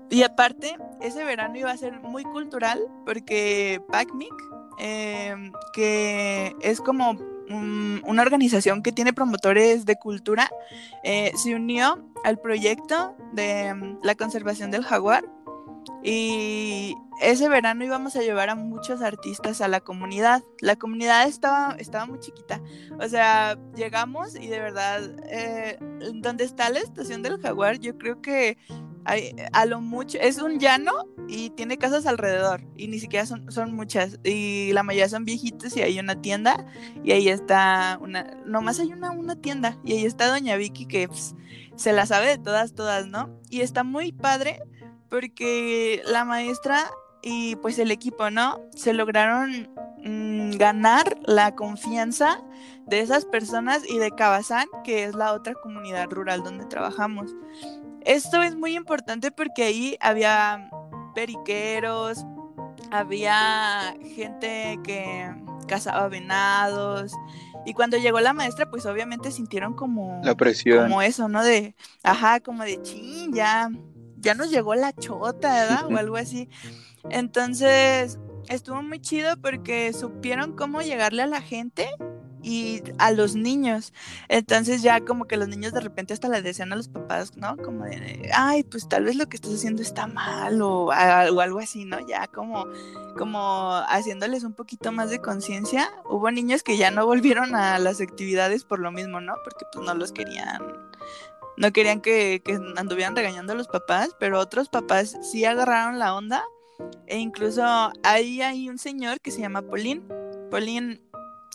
Y 0.09 0.23
aparte, 0.23 0.77
ese 1.01 1.23
verano 1.23 1.57
iba 1.57 1.71
a 1.71 1.77
ser 1.77 1.99
muy 2.01 2.23
cultural 2.23 2.81
porque 3.05 3.81
PACMIC, 3.91 4.33
eh, 4.79 5.51
que 5.73 6.55
es 6.61 6.81
como 6.81 7.15
una 7.49 8.21
organización 8.21 8.83
que 8.83 8.91
tiene 8.91 9.13
promotores 9.13 9.85
de 9.85 9.95
cultura, 9.95 10.49
eh, 11.03 11.31
se 11.35 11.55
unió 11.55 12.05
al 12.23 12.39
proyecto 12.39 13.15
de 13.33 13.73
mm, 13.73 13.99
la 14.03 14.15
conservación 14.15 14.71
del 14.71 14.83
jaguar 14.83 15.23
y 16.03 16.95
ese 17.21 17.49
verano 17.49 17.83
íbamos 17.83 18.15
a 18.15 18.21
llevar 18.21 18.49
a 18.49 18.55
muchos 18.55 19.01
artistas 19.01 19.59
a 19.59 19.67
la 19.67 19.81
comunidad. 19.81 20.43
La 20.61 20.77
comunidad 20.77 21.27
estaba, 21.27 21.75
estaba 21.77 22.05
muy 22.05 22.19
chiquita. 22.19 22.61
O 22.99 23.07
sea, 23.09 23.57
llegamos 23.75 24.35
y 24.35 24.47
de 24.47 24.59
verdad, 24.59 25.01
eh, 25.25 25.77
donde 26.15 26.45
está 26.45 26.69
la 26.69 26.79
estación 26.79 27.21
del 27.21 27.41
jaguar, 27.41 27.79
yo 27.79 27.97
creo 27.97 28.21
que 28.21 28.57
hay, 29.09 29.35
a 29.53 29.65
lo 29.65 29.81
mucho, 29.81 30.17
es 30.19 30.37
un 30.39 30.59
llano 30.59 30.91
y 31.27 31.49
tiene 31.51 31.77
casas 31.77 32.05
alrededor 32.05 32.61
y 32.75 32.87
ni 32.87 32.99
siquiera 32.99 33.25
son, 33.25 33.51
son 33.51 33.73
muchas 33.73 34.19
y 34.23 34.71
la 34.73 34.83
mayoría 34.83 35.09
son 35.09 35.25
viejitos 35.25 35.75
y 35.75 35.81
hay 35.81 35.99
una 35.99 36.21
tienda 36.21 36.65
y 37.03 37.11
ahí 37.11 37.29
está 37.29 37.97
una, 38.01 38.37
nomás 38.45 38.79
hay 38.79 38.93
una, 38.93 39.11
una 39.11 39.35
tienda 39.35 39.77
y 39.83 39.93
ahí 39.93 40.05
está 40.05 40.27
doña 40.27 40.55
Vicky 40.57 40.85
que 40.85 41.07
pues, 41.07 41.35
se 41.75 41.93
la 41.93 42.05
sabe 42.05 42.27
de 42.27 42.37
todas, 42.37 42.73
todas, 42.73 43.07
¿no? 43.07 43.29
Y 43.49 43.61
está 43.61 43.83
muy 43.83 44.11
padre 44.11 44.61
porque 45.09 46.03
la 46.05 46.23
maestra 46.25 46.89
y 47.21 47.55
pues 47.57 47.79
el 47.79 47.91
equipo, 47.91 48.29
¿no? 48.29 48.61
Se 48.75 48.93
lograron 48.93 49.69
mm, 50.03 50.51
ganar 50.57 51.17
la 51.25 51.55
confianza 51.55 52.41
de 52.85 53.01
esas 53.01 53.25
personas 53.25 53.83
y 53.87 53.97
de 53.97 54.11
Cabazán, 54.11 54.67
que 54.83 55.03
es 55.03 55.15
la 55.15 55.33
otra 55.33 55.53
comunidad 55.53 56.09
rural 56.09 56.43
donde 56.43 56.65
trabajamos. 56.65 57.35
Esto 58.09 58.41
es 58.41 58.55
muy 58.55 58.75
importante 58.75 59.29
porque 59.29 59.63
ahí 59.63 59.97
había 59.99 60.71
periqueros, 61.13 62.25
había 62.89 63.95
gente 64.15 64.79
que 64.83 65.31
cazaba 65.67 66.07
venados, 66.07 67.13
y 67.67 67.73
cuando 67.75 67.97
llegó 67.97 68.19
la 68.19 68.33
maestra, 68.33 68.67
pues 68.67 68.87
obviamente 68.87 69.31
sintieron 69.31 69.75
como... 69.75 70.19
La 70.23 70.33
presión. 70.33 70.87
Como 70.87 71.03
eso, 71.03 71.27
¿no? 71.27 71.43
De, 71.43 71.75
ajá, 72.01 72.39
como 72.39 72.63
de, 72.63 72.81
ching, 72.81 73.31
ya, 73.31 73.69
ya 74.17 74.33
nos 74.33 74.49
llegó 74.49 74.73
la 74.73 74.91
chota, 74.91 75.53
¿verdad? 75.53 75.85
o 75.85 75.95
algo 75.99 76.15
así. 76.15 76.49
Entonces, 77.11 78.17
estuvo 78.47 78.81
muy 78.81 78.99
chido 78.99 79.39
porque 79.39 79.93
supieron 79.93 80.55
cómo 80.55 80.81
llegarle 80.81 81.21
a 81.21 81.27
la 81.27 81.41
gente 81.41 81.87
y 82.41 82.81
a 82.97 83.11
los 83.11 83.35
niños. 83.35 83.93
Entonces 84.27 84.81
ya 84.81 85.01
como 85.01 85.25
que 85.25 85.37
los 85.37 85.47
niños 85.47 85.73
de 85.73 85.81
repente 85.81 86.13
hasta 86.13 86.29
le 86.29 86.41
decían 86.41 86.71
a 86.73 86.75
los 86.75 86.87
papás, 86.87 87.35
¿no? 87.37 87.57
Como 87.57 87.85
de, 87.85 88.29
ay, 88.33 88.63
pues 88.63 88.87
tal 88.87 89.05
vez 89.05 89.15
lo 89.15 89.27
que 89.27 89.37
estás 89.37 89.53
haciendo 89.53 89.81
está 89.81 90.07
mal 90.07 90.61
o, 90.61 90.91
algo 90.91 91.59
así, 91.59 91.85
¿no? 91.85 92.05
Ya 92.07 92.27
como, 92.27 92.65
como 93.17 93.71
haciéndoles 93.87 94.43
un 94.43 94.53
poquito 94.53 94.91
más 94.91 95.09
de 95.09 95.19
conciencia. 95.19 95.89
Hubo 96.09 96.31
niños 96.31 96.63
que 96.63 96.77
ya 96.77 96.91
no 96.91 97.05
volvieron 97.05 97.55
a 97.55 97.79
las 97.79 98.01
actividades 98.01 98.63
por 98.63 98.79
lo 98.79 98.91
mismo, 98.91 99.21
¿no? 99.21 99.33
Porque 99.43 99.65
pues 99.71 99.85
no 99.85 99.93
los 99.93 100.11
querían. 100.11 100.61
No 101.57 101.73
querían 101.73 101.99
que, 101.99 102.41
que 102.43 102.57
anduvieran 102.77 103.15
regañando 103.15 103.51
a 103.51 103.55
los 103.55 103.67
papás, 103.67 104.15
pero 104.17 104.39
otros 104.39 104.69
papás 104.69 105.17
sí 105.21 105.43
agarraron 105.43 105.99
la 105.99 106.15
onda. 106.15 106.43
E 107.07 107.17
incluso 107.17 107.63
ahí 108.03 108.41
hay 108.41 108.69
un 108.69 108.77
señor 108.77 109.19
que 109.19 109.31
se 109.31 109.41
llama 109.41 109.61
Polín. 109.61 110.07
Polín 110.49 111.01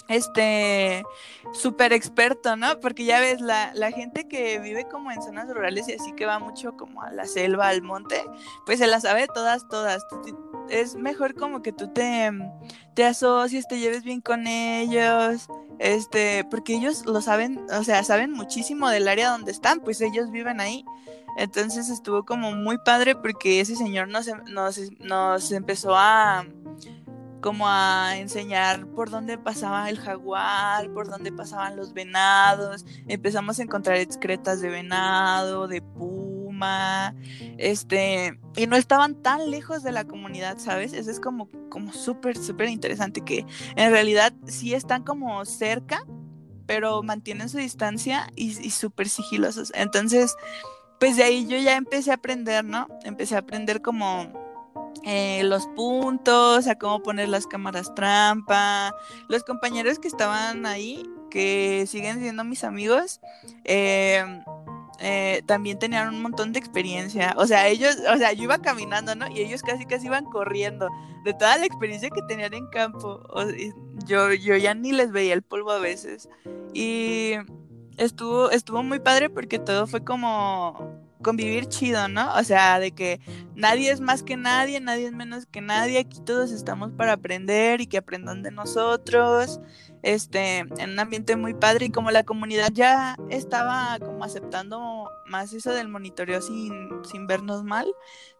este 0.09 1.05
súper 1.53 1.93
experto, 1.93 2.57
¿no? 2.57 2.81
Porque 2.81 3.05
ya 3.05 3.21
ves, 3.21 3.41
la, 3.41 3.73
la, 3.75 3.91
gente 3.91 4.29
que 4.29 4.59
vive 4.59 4.87
como 4.89 5.11
en 5.11 5.23
zonas 5.23 5.49
rurales 5.49 5.89
y 5.89 5.95
así 5.95 6.13
que 6.13 6.27
va 6.27 6.39
mucho 6.39 6.77
como 6.77 7.03
a 7.03 7.11
la 7.11 7.27
selva, 7.27 7.69
al 7.69 7.83
monte, 7.83 8.23
pues 8.67 8.79
se 8.79 8.87
las 8.87 9.03
sabe 9.03 9.27
todas, 9.33 9.69
todas. 9.69 10.05
Es 10.69 10.97
mejor 10.97 11.35
como 11.35 11.63
que 11.63 11.73
tú 11.73 11.93
te, 11.93 12.31
te 12.95 13.05
asocies, 13.05 13.67
te 13.67 13.79
lleves 13.79 14.03
bien 14.03 14.21
con 14.21 14.47
ellos, 14.47 15.49
este, 15.79 16.45
porque 16.51 16.75
ellos 16.75 17.07
lo 17.07 17.21
saben, 17.21 17.67
o 17.73 17.85
sea, 17.85 18.03
saben 18.05 18.33
muchísimo 18.33 18.89
del 18.89 19.09
área 19.09 19.31
donde 19.31 19.53
están, 19.53 19.81
pues 19.81 20.01
ellos 20.01 20.31
viven 20.31 20.61
ahí. 20.61 20.85
Entonces 21.37 21.89
estuvo 21.89 22.25
como 22.25 22.53
muy 22.53 22.79
padre 22.79 23.17
porque 23.17 23.61
ese 23.61 23.75
señor 23.75 24.09
nos, 24.09 24.29
nos, 24.51 24.79
nos 25.01 25.51
empezó 25.51 25.97
a 25.97 26.47
como 27.45 27.69
a 27.69 28.17
enseñar 28.17 28.87
por 28.87 29.11
dónde 29.11 29.37
pasaba 29.37 29.91
el 29.91 29.99
jaguar, 29.99 30.91
por 30.95 31.11
dónde 31.11 31.31
pasaban 31.31 31.77
los 31.77 31.93
venados. 31.93 32.87
Empezamos 33.07 33.59
a 33.59 33.65
encontrar 33.65 33.99
excretas 33.99 34.63
de 34.63 34.71
venado, 34.71 35.69
de 35.69 35.83
puma, 35.83 37.15
este, 37.59 38.41
y 38.57 38.67
no 38.67 38.77
estaban 38.77 39.17
tan 39.17 39.51
lejos 39.51 39.83
de 39.83 39.93
la 39.93 40.07
comunidad, 40.07 40.57
¿sabes? 40.57 40.95
Eso 40.95 41.11
es 41.11 41.21
como, 41.21 41.51
como 41.69 41.93
súper, 41.93 42.39
súper 42.39 42.71
interesante 42.71 43.21
que 43.21 43.45
en 43.77 43.91
realidad 43.91 44.33
sí 44.47 44.73
están 44.73 45.03
como 45.03 45.45
cerca, 45.45 46.03
pero 46.65 47.03
mantienen 47.03 47.51
su 47.51 47.59
distancia 47.59 48.33
y, 48.35 48.59
y 48.59 48.71
súper 48.71 49.11
sigilosos. 49.11 49.71
Entonces, 49.75 50.35
pues 50.99 51.19
de 51.19 51.25
ahí 51.25 51.47
yo 51.47 51.59
ya 51.59 51.77
empecé 51.77 52.11
a 52.11 52.15
aprender, 52.15 52.65
¿no? 52.65 52.89
Empecé 53.05 53.37
a 53.37 53.41
aprender 53.41 53.83
como 53.83 54.44
eh, 55.07 55.43
los 55.45 55.67
puntos, 55.69 56.67
a 56.67 56.77
cómo 56.77 57.03
poner 57.03 57.29
las 57.29 57.47
cámaras 57.47 57.95
trampa. 57.95 58.95
Los 59.29 59.45
compañeros 59.45 59.99
que 59.99 60.09
estaban 60.09 60.65
ahí, 60.67 61.09
que 61.31 61.85
siguen 61.87 62.21
siendo 62.21 62.45
mis 62.45 62.65
amigos, 62.65 63.21
em, 63.65 64.43
eh, 65.01 65.43
también 65.47 65.79
tenían 65.79 66.09
un 66.09 66.23
montón 66.23 66.53
de 66.53 66.59
experiencia. 66.59 67.35
O 67.37 67.47
sea, 67.47 67.69
ellos, 67.69 67.97
o 68.13 68.17
sea, 68.17 68.33
yo 68.33 68.45
iba 68.45 68.59
caminando, 68.59 69.15
¿no? 69.15 69.29
Y 69.29 69.41
ellos 69.41 69.63
casi 69.63 69.85
casi 69.85 70.07
iban 70.07 70.25
corriendo 70.25 70.89
de 71.25 71.35
toda 71.35 71.59
la 71.59 71.67
experiencia 71.67 72.11
que 72.11 72.23
tenían 72.23 72.55
en 72.55 72.67
campo. 72.69 73.21
yo, 74.07 74.33
yo 74.33 74.57
ya 74.57 74.75
ni 74.75 74.93
les 74.93 75.13
veía 75.13 75.35
el 75.35 75.43
polvo 75.43 75.73
a 75.73 75.79
veces. 75.79 76.29
Y 76.73 77.35
estuvo, 77.99 78.51
estuvo 78.51 78.83
muy 78.83 79.01
padre 79.01 79.29
porque 79.31 79.59
todo 79.59 79.87
fue 79.87 80.05
como 80.05 80.94
convivir 81.25 81.67
chido, 81.67 82.07
¿no? 82.07 82.33
O 82.37 82.45
sea, 82.45 82.79
de 82.79 82.93
que 82.93 83.19
nadie 83.57 83.91
es 83.91 84.01
más 84.01 84.23
que 84.23 84.37
nadie, 84.37 84.81
nadie 84.81 85.07
es 85.07 85.13
menos 85.13 85.47
que 85.47 85.61
nadie, 85.61 85.99
aquí 85.99 86.21
todos 86.21 86.53
estamos 86.53 86.93
para 86.93 87.15
aprender 87.15 87.81
y 87.81 87.89
que 87.89 87.99
aprendan 87.99 88.45
de 88.45 88.53
nosotros 88.53 89.61
este, 90.05 90.59
en 90.59 90.91
un 90.91 90.99
ambiente 90.99 91.35
muy 91.35 91.55
padre 91.55 91.87
y 91.87 91.91
como 91.91 92.11
la 92.11 92.25
comunidad 92.25 92.71
ya 92.73 93.17
estaba 93.31 93.99
como 93.99 94.23
aceptando 94.23 95.09
más 95.27 95.53
eso 95.55 95.73
del 95.73 95.89
monitoreo 95.89 96.43
sin, 96.43 96.91
sin 97.05 97.27
vernos 97.27 97.65
mal, 97.65 97.91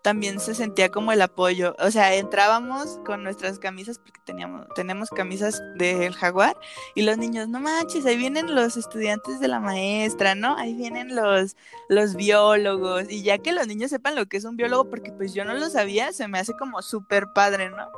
también 0.03 0.39
se 0.39 0.55
sentía 0.55 0.91
como 0.91 1.13
el 1.13 1.23
apoyo. 1.23 1.75
O 1.79 1.91
sea, 1.91 2.15
entrábamos 2.15 3.01
con 3.07 3.25
nuestras 3.25 3.59
camisas, 3.59 3.99
porque 3.99 4.21
teníamos, 4.27 4.67
tenemos 4.75 5.09
camisas 5.09 5.63
del 5.77 6.13
jaguar, 6.13 6.57
y 6.95 7.03
los 7.03 7.17
niños, 7.17 7.49
no 7.49 7.61
manches, 7.61 8.05
ahí 8.05 8.19
vienen 8.19 8.55
los 8.55 8.77
estudiantes 8.77 9.41
de 9.41 9.49
la 9.49 9.61
maestra, 9.61 10.35
¿no? 10.35 10.59
Ahí 10.59 10.75
vienen 10.75 11.17
los, 11.17 11.57
los 11.89 12.15
biólogos, 12.17 13.11
y 13.11 13.23
ya 13.23 13.39
que 13.39 13.53
los 13.53 13.67
niños 13.67 13.91
sepan 13.91 14.15
lo 14.15 14.27
que 14.27 14.37
es 14.37 14.45
un 14.45 14.57
biólogo, 14.57 14.91
porque 14.91 15.11
pues 15.11 15.33
yo 15.33 15.47
no 15.47 15.55
lo 15.55 15.71
sabía, 15.71 16.13
se 16.13 16.29
me 16.29 16.39
hace 16.39 16.53
como 16.53 16.83
súper 16.83 17.29
padre, 17.35 17.71
¿no? 17.71 17.89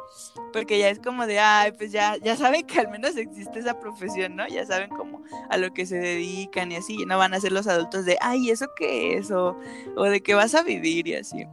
Porque 0.52 0.78
ya 0.78 0.88
es 0.90 1.00
como 1.00 1.26
de, 1.26 1.40
ay, 1.40 1.72
pues 1.72 1.90
ya, 1.90 2.16
ya 2.18 2.36
saben 2.36 2.64
que 2.66 2.78
al 2.78 2.88
menos 2.88 3.16
existe 3.16 3.55
esa 3.56 3.78
profesión, 3.80 4.36
¿no? 4.36 4.46
Ya 4.48 4.64
saben 4.66 4.90
cómo 4.90 5.22
a 5.50 5.56
lo 5.56 5.72
que 5.72 5.86
se 5.86 5.96
dedican 5.96 6.72
y 6.72 6.76
así, 6.76 7.04
no 7.06 7.18
van 7.18 7.34
a 7.34 7.40
ser 7.40 7.52
los 7.52 7.66
adultos 7.66 8.04
de, 8.04 8.16
ay, 8.20 8.50
¿eso 8.50 8.66
qué 8.76 9.16
es? 9.16 9.30
O, 9.30 9.56
de 9.96 10.22
qué 10.22 10.34
vas 10.34 10.54
a 10.54 10.62
vivir 10.62 11.08
y 11.08 11.14
así. 11.14 11.46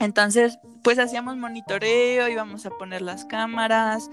Entonces, 0.00 0.58
pues 0.82 0.98
hacíamos 0.98 1.36
monitoreo, 1.36 2.28
íbamos 2.28 2.66
a 2.66 2.70
poner 2.70 3.02
las 3.02 3.24
cámaras, 3.24 4.10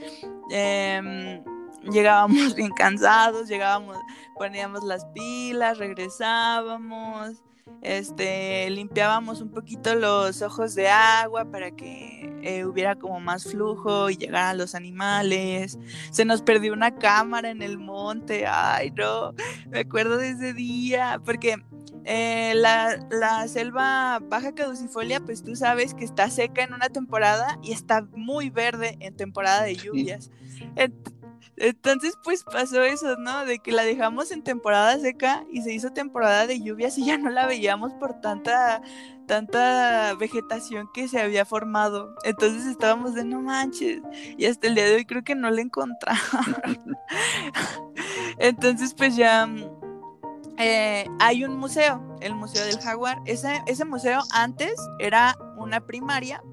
em, 0.51 1.43
llegábamos 1.91 2.55
bien 2.55 2.71
cansados, 2.71 3.47
llegábamos, 3.47 3.97
poníamos 4.38 4.83
las 4.83 5.05
pilas, 5.07 5.77
regresábamos, 5.77 7.43
este, 7.81 8.69
limpiábamos 8.69 9.41
un 9.41 9.51
poquito 9.51 9.95
los 9.95 10.41
ojos 10.41 10.75
de 10.75 10.89
agua 10.89 11.45
para 11.45 11.71
que 11.71 12.30
eh, 12.41 12.65
hubiera 12.65 12.95
como 12.95 13.19
más 13.19 13.45
flujo 13.45 14.10
y 14.10 14.17
llegaran 14.17 14.57
los 14.57 14.75
animales. 14.75 15.77
Se 16.12 16.25
nos 16.25 16.41
perdió 16.41 16.74
una 16.74 16.95
cámara 16.95 17.50
en 17.50 17.62
el 17.62 17.77
monte, 17.77 18.45
ay 18.48 18.91
no, 18.91 19.33
me 19.69 19.79
acuerdo 19.79 20.17
de 20.17 20.29
ese 20.29 20.53
día, 20.53 21.21
porque 21.24 21.55
eh, 22.05 22.53
la, 22.55 22.98
la, 23.12 23.48
selva 23.48 24.19
baja 24.19 24.53
caducifolia, 24.53 25.19
pues 25.19 25.43
tú 25.43 25.55
sabes 25.55 25.93
que 25.93 26.03
está 26.03 26.29
seca 26.29 26.63
en 26.63 26.74
una 26.74 26.89
temporada 26.89 27.60
y 27.62 27.71
está 27.74 28.01
muy 28.15 28.50
verde 28.50 28.98
en 29.00 29.15
temporada 29.15 29.63
de 29.63 29.75
lluvias. 29.75 30.31
Entonces, 31.57 32.17
pues 32.24 32.43
pasó 32.43 32.83
eso, 32.83 33.17
¿no? 33.17 33.45
De 33.45 33.60
que 33.60 33.71
la 33.71 33.83
dejamos 33.83 34.31
en 34.31 34.43
temporada 34.43 34.98
seca 34.98 35.45
y 35.51 35.62
se 35.62 35.71
hizo 35.74 35.91
temporada 35.91 36.48
de 36.48 36.60
lluvias 36.60 36.98
y 36.98 37.05
ya 37.05 37.19
no 37.19 37.29
la 37.29 37.45
veíamos 37.45 37.93
por 37.93 38.19
tanta, 38.19 38.81
tanta 39.31 40.13
vegetación 40.15 40.89
que 40.93 41.07
se 41.07 41.21
había 41.21 41.45
formado. 41.45 42.13
Entonces 42.25 42.65
estábamos 42.65 43.15
de 43.15 43.23
no 43.23 43.39
manches. 43.39 44.01
Y 44.38 44.45
hasta 44.45 44.67
el 44.67 44.75
día 44.75 44.83
de 44.83 44.95
hoy 44.95 45.05
creo 45.05 45.23
que 45.23 45.35
no 45.35 45.50
la 45.50 45.61
encontramos. 45.61 46.21
Entonces, 48.39 48.93
pues 48.93 49.15
ya 49.15 49.50
eh, 50.57 51.05
hay 51.21 51.45
un 51.45 51.55
museo, 51.55 52.17
el 52.19 52.35
Museo 52.35 52.65
del 52.65 52.77
Jaguar. 52.81 53.21
Ese, 53.25 53.63
ese 53.67 53.85
museo 53.85 54.19
antes 54.33 54.73
era 55.00 55.38
una 55.55 55.79
primaria 55.79 56.43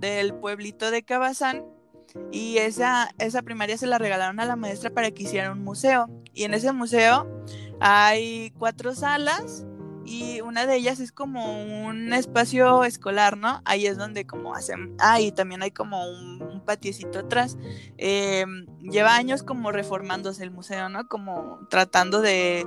del 0.00 0.34
pueblito 0.34 0.90
de 0.90 1.04
Cabazán 1.04 1.64
y 2.32 2.58
esa, 2.58 3.10
esa 3.18 3.42
primaria 3.42 3.78
se 3.78 3.86
la 3.86 3.98
regalaron 3.98 4.40
a 4.40 4.44
la 4.44 4.56
maestra 4.56 4.90
para 4.90 5.12
que 5.12 5.22
hiciera 5.22 5.52
un 5.52 5.62
museo. 5.62 6.10
Y 6.32 6.42
en 6.42 6.54
ese 6.54 6.72
museo 6.72 7.30
hay 7.78 8.52
cuatro 8.58 8.92
salas 8.92 9.64
y 10.04 10.40
una 10.40 10.66
de 10.66 10.76
ellas 10.76 11.00
es 11.00 11.12
como 11.12 11.62
un 11.86 12.12
espacio 12.12 12.84
escolar, 12.84 13.36
¿no? 13.36 13.62
Ahí 13.64 13.86
es 13.86 13.96
donde 13.96 14.26
como 14.26 14.54
hacen, 14.54 14.94
ah, 14.98 15.20
y 15.20 15.32
también 15.32 15.62
hay 15.62 15.70
como 15.70 16.08
un, 16.08 16.42
un 16.42 16.60
patiecito 16.64 17.20
atrás. 17.20 17.56
Em, 17.96 18.66
lleva 18.80 19.16
años 19.16 19.42
como 19.42 19.72
reformándose 19.72 20.42
el 20.42 20.50
museo, 20.50 20.88
¿no? 20.88 21.08
Como 21.08 21.60
tratando 21.70 22.20
de, 22.20 22.66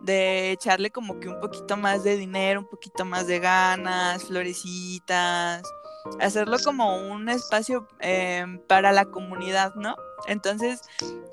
de 0.00 0.52
echarle 0.52 0.90
como 0.90 1.20
que 1.20 1.28
un 1.28 1.40
poquito 1.40 1.76
más 1.76 2.04
de 2.04 2.16
dinero, 2.16 2.60
un 2.60 2.68
poquito 2.68 3.04
más 3.04 3.26
de 3.26 3.38
ganas, 3.40 4.24
florecitas, 4.24 5.62
hacerlo 6.20 6.56
como 6.64 6.96
un 7.10 7.28
espacio 7.28 7.86
em, 8.00 8.58
para 8.66 8.92
la 8.92 9.06
comunidad, 9.06 9.74
¿no? 9.74 9.96
Entonces 10.26 10.82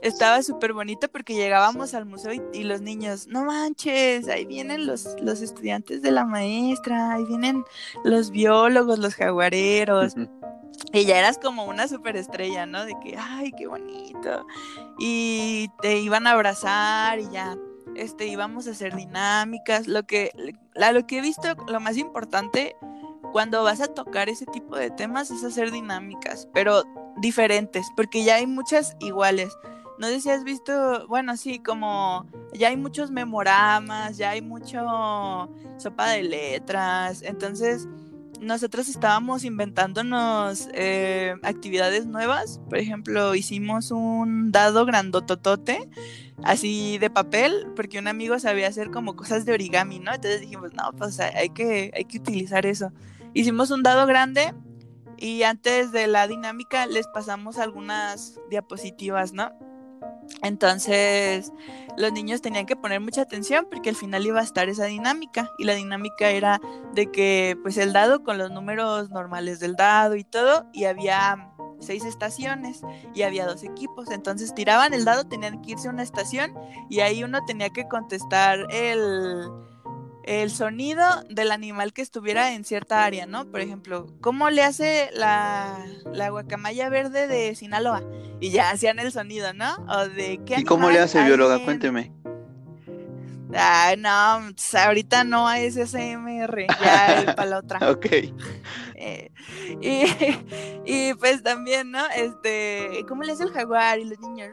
estaba 0.01 0.41
súper 0.43 0.73
bonito 0.73 1.07
porque 1.09 1.33
llegábamos 1.33 1.93
al 1.93 2.05
museo 2.05 2.31
y, 2.53 2.63
los 2.63 2.81
niños, 2.81 3.27
no 3.27 3.45
manches, 3.45 4.27
ahí 4.27 4.45
vienen 4.45 4.87
los, 4.87 5.15
los 5.21 5.41
estudiantes 5.41 6.01
de 6.01 6.11
la 6.11 6.25
maestra, 6.25 7.13
ahí 7.13 7.25
vienen 7.25 7.63
los 8.03 8.31
biólogos, 8.31 8.99
los 8.99 9.15
jaguareros. 9.15 10.15
y 10.93 11.05
ya 11.05 11.19
eras 11.19 11.37
como 11.37 11.65
una 11.65 11.87
superestrella, 11.87 12.65
¿no? 12.65 12.85
De 12.85 12.93
que, 13.03 13.17
ay, 13.17 13.51
qué 13.57 13.67
bonito. 13.67 14.45
Y 14.99 15.69
te 15.81 15.99
iban 15.99 16.27
a 16.27 16.31
abrazar 16.31 17.19
y 17.19 17.29
ya, 17.29 17.57
este, 17.95 18.27
íbamos 18.27 18.67
a 18.67 18.71
hacer 18.71 18.95
dinámicas. 18.95 19.87
Lo 19.87 20.03
que, 20.03 20.31
lo 20.75 21.07
que 21.07 21.17
he 21.17 21.21
visto, 21.21 21.55
lo 21.67 21.79
más 21.79 21.97
importante 21.97 22.75
cuando 23.35 23.63
vas 23.63 23.81
a 23.81 23.87
tocar 23.87 24.29
ese 24.29 24.45
tipo 24.45 24.77
de 24.77 24.89
temas 24.91 25.29
es 25.29 25.43
hacer 25.43 25.69
dinámicas, 25.69 26.47
pero 26.53 26.85
diferentes, 27.17 27.85
porque 27.93 28.23
ya 28.23 28.35
hay 28.35 28.47
muchas 28.47 28.95
iguales. 29.01 29.57
No 29.99 30.07
sé 30.07 30.21
si 30.21 30.29
has 30.29 30.45
visto, 30.45 31.05
bueno, 31.09 31.35
sí, 31.35 31.59
como 31.59 32.25
ya 32.53 32.69
hay 32.69 32.77
muchos 32.77 33.11
memoramas, 33.11 34.15
ya 34.15 34.29
hay 34.29 34.41
mucho 34.41 34.79
sopa 35.75 36.11
de 36.11 36.23
letras, 36.23 37.23
entonces 37.23 37.89
nosotros 38.39 38.87
estábamos 38.87 39.43
inventándonos 39.43 40.69
eh, 40.71 41.35
actividades 41.43 42.05
nuevas. 42.05 42.61
Por 42.69 42.77
ejemplo, 42.77 43.35
hicimos 43.35 43.91
un 43.91 44.53
dado 44.53 44.85
grandototote, 44.85 45.89
así 46.41 46.99
de 46.99 47.09
papel, 47.09 47.67
porque 47.75 47.99
un 47.99 48.07
amigo 48.07 48.39
sabía 48.39 48.69
hacer 48.69 48.91
como 48.91 49.17
cosas 49.17 49.43
de 49.43 49.51
origami, 49.51 49.99
¿no? 49.99 50.13
Entonces 50.13 50.39
dijimos, 50.39 50.71
no, 50.73 50.93
pues 50.97 51.19
hay 51.19 51.49
que, 51.49 51.91
hay 51.93 52.05
que 52.05 52.19
utilizar 52.19 52.65
eso. 52.65 52.93
Hicimos 53.35 53.69
un 53.69 53.83
dado 53.83 54.07
grande 54.07 54.53
y 55.17 55.43
antes 55.43 55.91
de 55.91 56.07
la 56.07 56.25
dinámica 56.25 56.85
les 56.85 57.05
pasamos 57.07 57.57
algunas 57.57 58.39
diapositivas, 58.49 59.33
¿no? 59.33 59.51
Entonces 60.41 61.51
los 61.97 62.13
niños 62.13 62.41
tenían 62.41 62.65
que 62.65 62.77
poner 62.77 63.01
mucha 63.01 63.23
atención 63.23 63.67
porque 63.69 63.89
al 63.89 63.97
final 63.97 64.25
iba 64.25 64.39
a 64.39 64.43
estar 64.43 64.69
esa 64.69 64.85
dinámica 64.85 65.51
y 65.57 65.65
la 65.65 65.75
dinámica 65.75 66.29
era 66.29 66.61
de 66.93 67.11
que 67.11 67.57
pues 67.61 67.75
el 67.75 67.91
dado 67.91 68.23
con 68.23 68.37
los 68.37 68.51
números 68.51 69.09
normales 69.09 69.59
del 69.59 69.75
dado 69.75 70.15
y 70.15 70.23
todo 70.23 70.69
y 70.71 70.85
había 70.85 71.51
seis 71.81 72.05
estaciones 72.05 72.83
y 73.13 73.23
había 73.23 73.45
dos 73.45 73.63
equipos 73.63 74.11
entonces 74.11 74.55
tiraban 74.55 74.93
el 74.93 75.03
dado 75.03 75.27
tenían 75.27 75.61
que 75.61 75.71
irse 75.71 75.89
a 75.89 75.91
una 75.91 76.03
estación 76.03 76.53
y 76.89 77.01
ahí 77.01 77.21
uno 77.21 77.43
tenía 77.45 77.69
que 77.69 77.85
contestar 77.87 78.65
el 78.71 79.45
el 80.25 80.49
sonido 80.49 81.03
del 81.29 81.51
animal 81.51 81.93
que 81.93 82.01
estuviera 82.01 82.53
en 82.53 82.65
cierta 82.65 83.05
área, 83.05 83.25
¿no? 83.25 83.45
Por 83.45 83.61
ejemplo, 83.61 84.07
¿cómo 84.21 84.49
le 84.49 84.63
hace 84.63 85.09
la, 85.13 85.77
la 86.11 86.29
guacamaya 86.29 86.89
verde 86.89 87.27
de 87.27 87.55
Sinaloa? 87.55 88.03
Y 88.39 88.49
ya 88.49 88.71
hacían 88.71 88.99
el 88.99 89.11
sonido, 89.11 89.53
¿no? 89.53 89.75
O 89.87 90.07
de 90.07 90.41
qué 90.45 90.59
¿Y 90.59 90.63
cómo 90.63 90.89
le 90.89 90.99
hace 90.99 91.23
bióloga? 91.23 91.63
Cuénteme. 91.63 92.11
Ay, 93.57 93.97
no, 93.97 94.51
pues, 94.53 94.75
ahorita 94.75 95.23
no 95.23 95.47
hay 95.47 95.71
SMR, 95.71 96.67
ya 96.67 97.33
para 97.35 97.45
la 97.45 97.59
otra. 97.59 97.79
ok. 97.91 98.05
Eh, 98.95 99.31
y, 99.81 100.03
y, 100.85 101.13
pues 101.15 101.41
también, 101.41 101.91
¿no? 101.91 102.05
Este, 102.15 103.05
¿cómo 103.07 103.23
le 103.23 103.31
hace 103.31 103.43
el 103.43 103.51
jaguar? 103.51 103.99
Y 103.99 104.05
los 104.05 104.19
niños, 104.19 104.49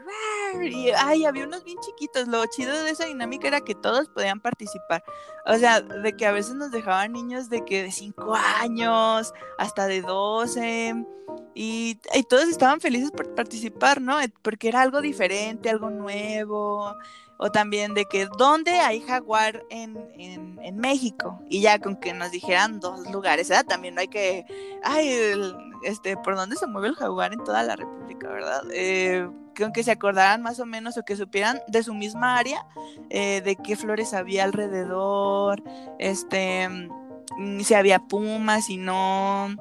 y 0.62 0.90
ay, 0.90 1.24
había 1.24 1.44
unos 1.44 1.64
bien 1.64 1.78
chiquitos. 1.80 2.28
Lo 2.28 2.44
chido 2.46 2.82
de 2.84 2.90
esa 2.90 3.06
dinámica 3.06 3.48
era 3.48 3.60
que 3.60 3.74
todos 3.74 4.08
podían 4.08 4.40
participar. 4.40 5.02
O 5.46 5.56
sea, 5.56 5.80
de 5.80 6.12
que 6.12 6.26
a 6.26 6.32
veces 6.32 6.54
nos 6.54 6.70
dejaban 6.70 7.12
niños 7.12 7.48
de 7.48 7.64
que 7.64 7.82
de 7.82 7.90
5 7.90 8.34
años 8.60 9.32
hasta 9.58 9.86
de 9.86 10.02
12. 10.02 11.06
Y, 11.54 11.98
y, 12.14 12.22
todos 12.24 12.48
estaban 12.48 12.80
felices 12.80 13.10
por 13.10 13.34
participar, 13.34 14.00
¿no? 14.00 14.16
Porque 14.42 14.68
era 14.68 14.82
algo 14.82 15.00
diferente, 15.00 15.70
algo 15.70 15.90
nuevo 15.90 16.94
o 17.42 17.50
también 17.50 17.92
de 17.92 18.04
que 18.04 18.28
dónde 18.38 18.70
hay 18.70 19.00
jaguar 19.00 19.64
en, 19.68 19.98
en, 20.16 20.76
México 20.76 21.40
y 21.48 21.60
ya 21.60 21.80
con 21.80 21.96
que 21.96 22.14
nos 22.14 22.30
dijeran 22.30 22.78
dos 22.78 23.10
lugares, 23.10 23.48
¿verdad? 23.48 23.66
También 23.66 23.96
no 23.96 24.00
hay 24.00 24.06
que, 24.06 24.46
ay, 24.84 25.42
este, 25.82 26.16
por 26.16 26.36
dónde 26.36 26.54
se 26.54 26.68
mueve 26.68 26.88
el 26.88 26.94
jaguar 26.94 27.32
en 27.32 27.42
toda 27.42 27.64
la 27.64 27.74
República, 27.74 28.28
¿verdad? 28.28 28.62
Eh, 28.72 29.28
con 29.58 29.72
que 29.72 29.82
se 29.82 29.90
acordaran 29.90 30.40
más 30.40 30.60
o 30.60 30.66
menos 30.66 30.96
o 30.96 31.04
que 31.04 31.16
supieran 31.16 31.60
de 31.66 31.82
su 31.82 31.94
misma 31.94 32.38
área, 32.38 32.64
eh, 33.10 33.40
de 33.40 33.56
qué 33.56 33.74
flores 33.74 34.14
había 34.14 34.44
alrededor, 34.44 35.64
este, 35.98 36.68
mm, 36.68 37.60
si 37.60 37.74
había 37.74 37.98
pumas, 37.98 38.70
y 38.70 38.76
no 38.76 39.56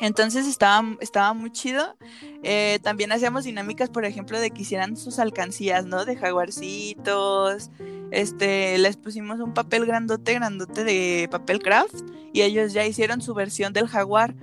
entonces 0.00 0.46
estaba, 0.46 0.96
estaba 1.00 1.32
muy 1.32 1.50
chido. 1.50 1.96
Eh, 2.42 2.78
también 2.82 3.12
hacíamos 3.12 3.44
dinámicas, 3.44 3.88
por 3.88 4.04
ejemplo, 4.04 4.38
de 4.38 4.50
que 4.50 4.62
hicieran 4.62 4.96
sus 4.96 5.18
alcancías, 5.18 5.86
¿no? 5.86 6.04
De 6.04 6.16
jaguarcitos. 6.16 7.70
Este, 8.10 8.78
les 8.78 8.96
pusimos 8.96 9.40
un 9.40 9.54
papel 9.54 9.86
grandote, 9.86 10.34
grandote 10.34 10.84
de 10.84 11.28
papel 11.30 11.60
craft 11.60 11.94
y 12.32 12.42
ellos 12.42 12.72
ya 12.72 12.86
hicieron 12.86 13.20
su 13.20 13.34
versión 13.34 13.72
del 13.72 13.88
jaguar. 13.88 14.34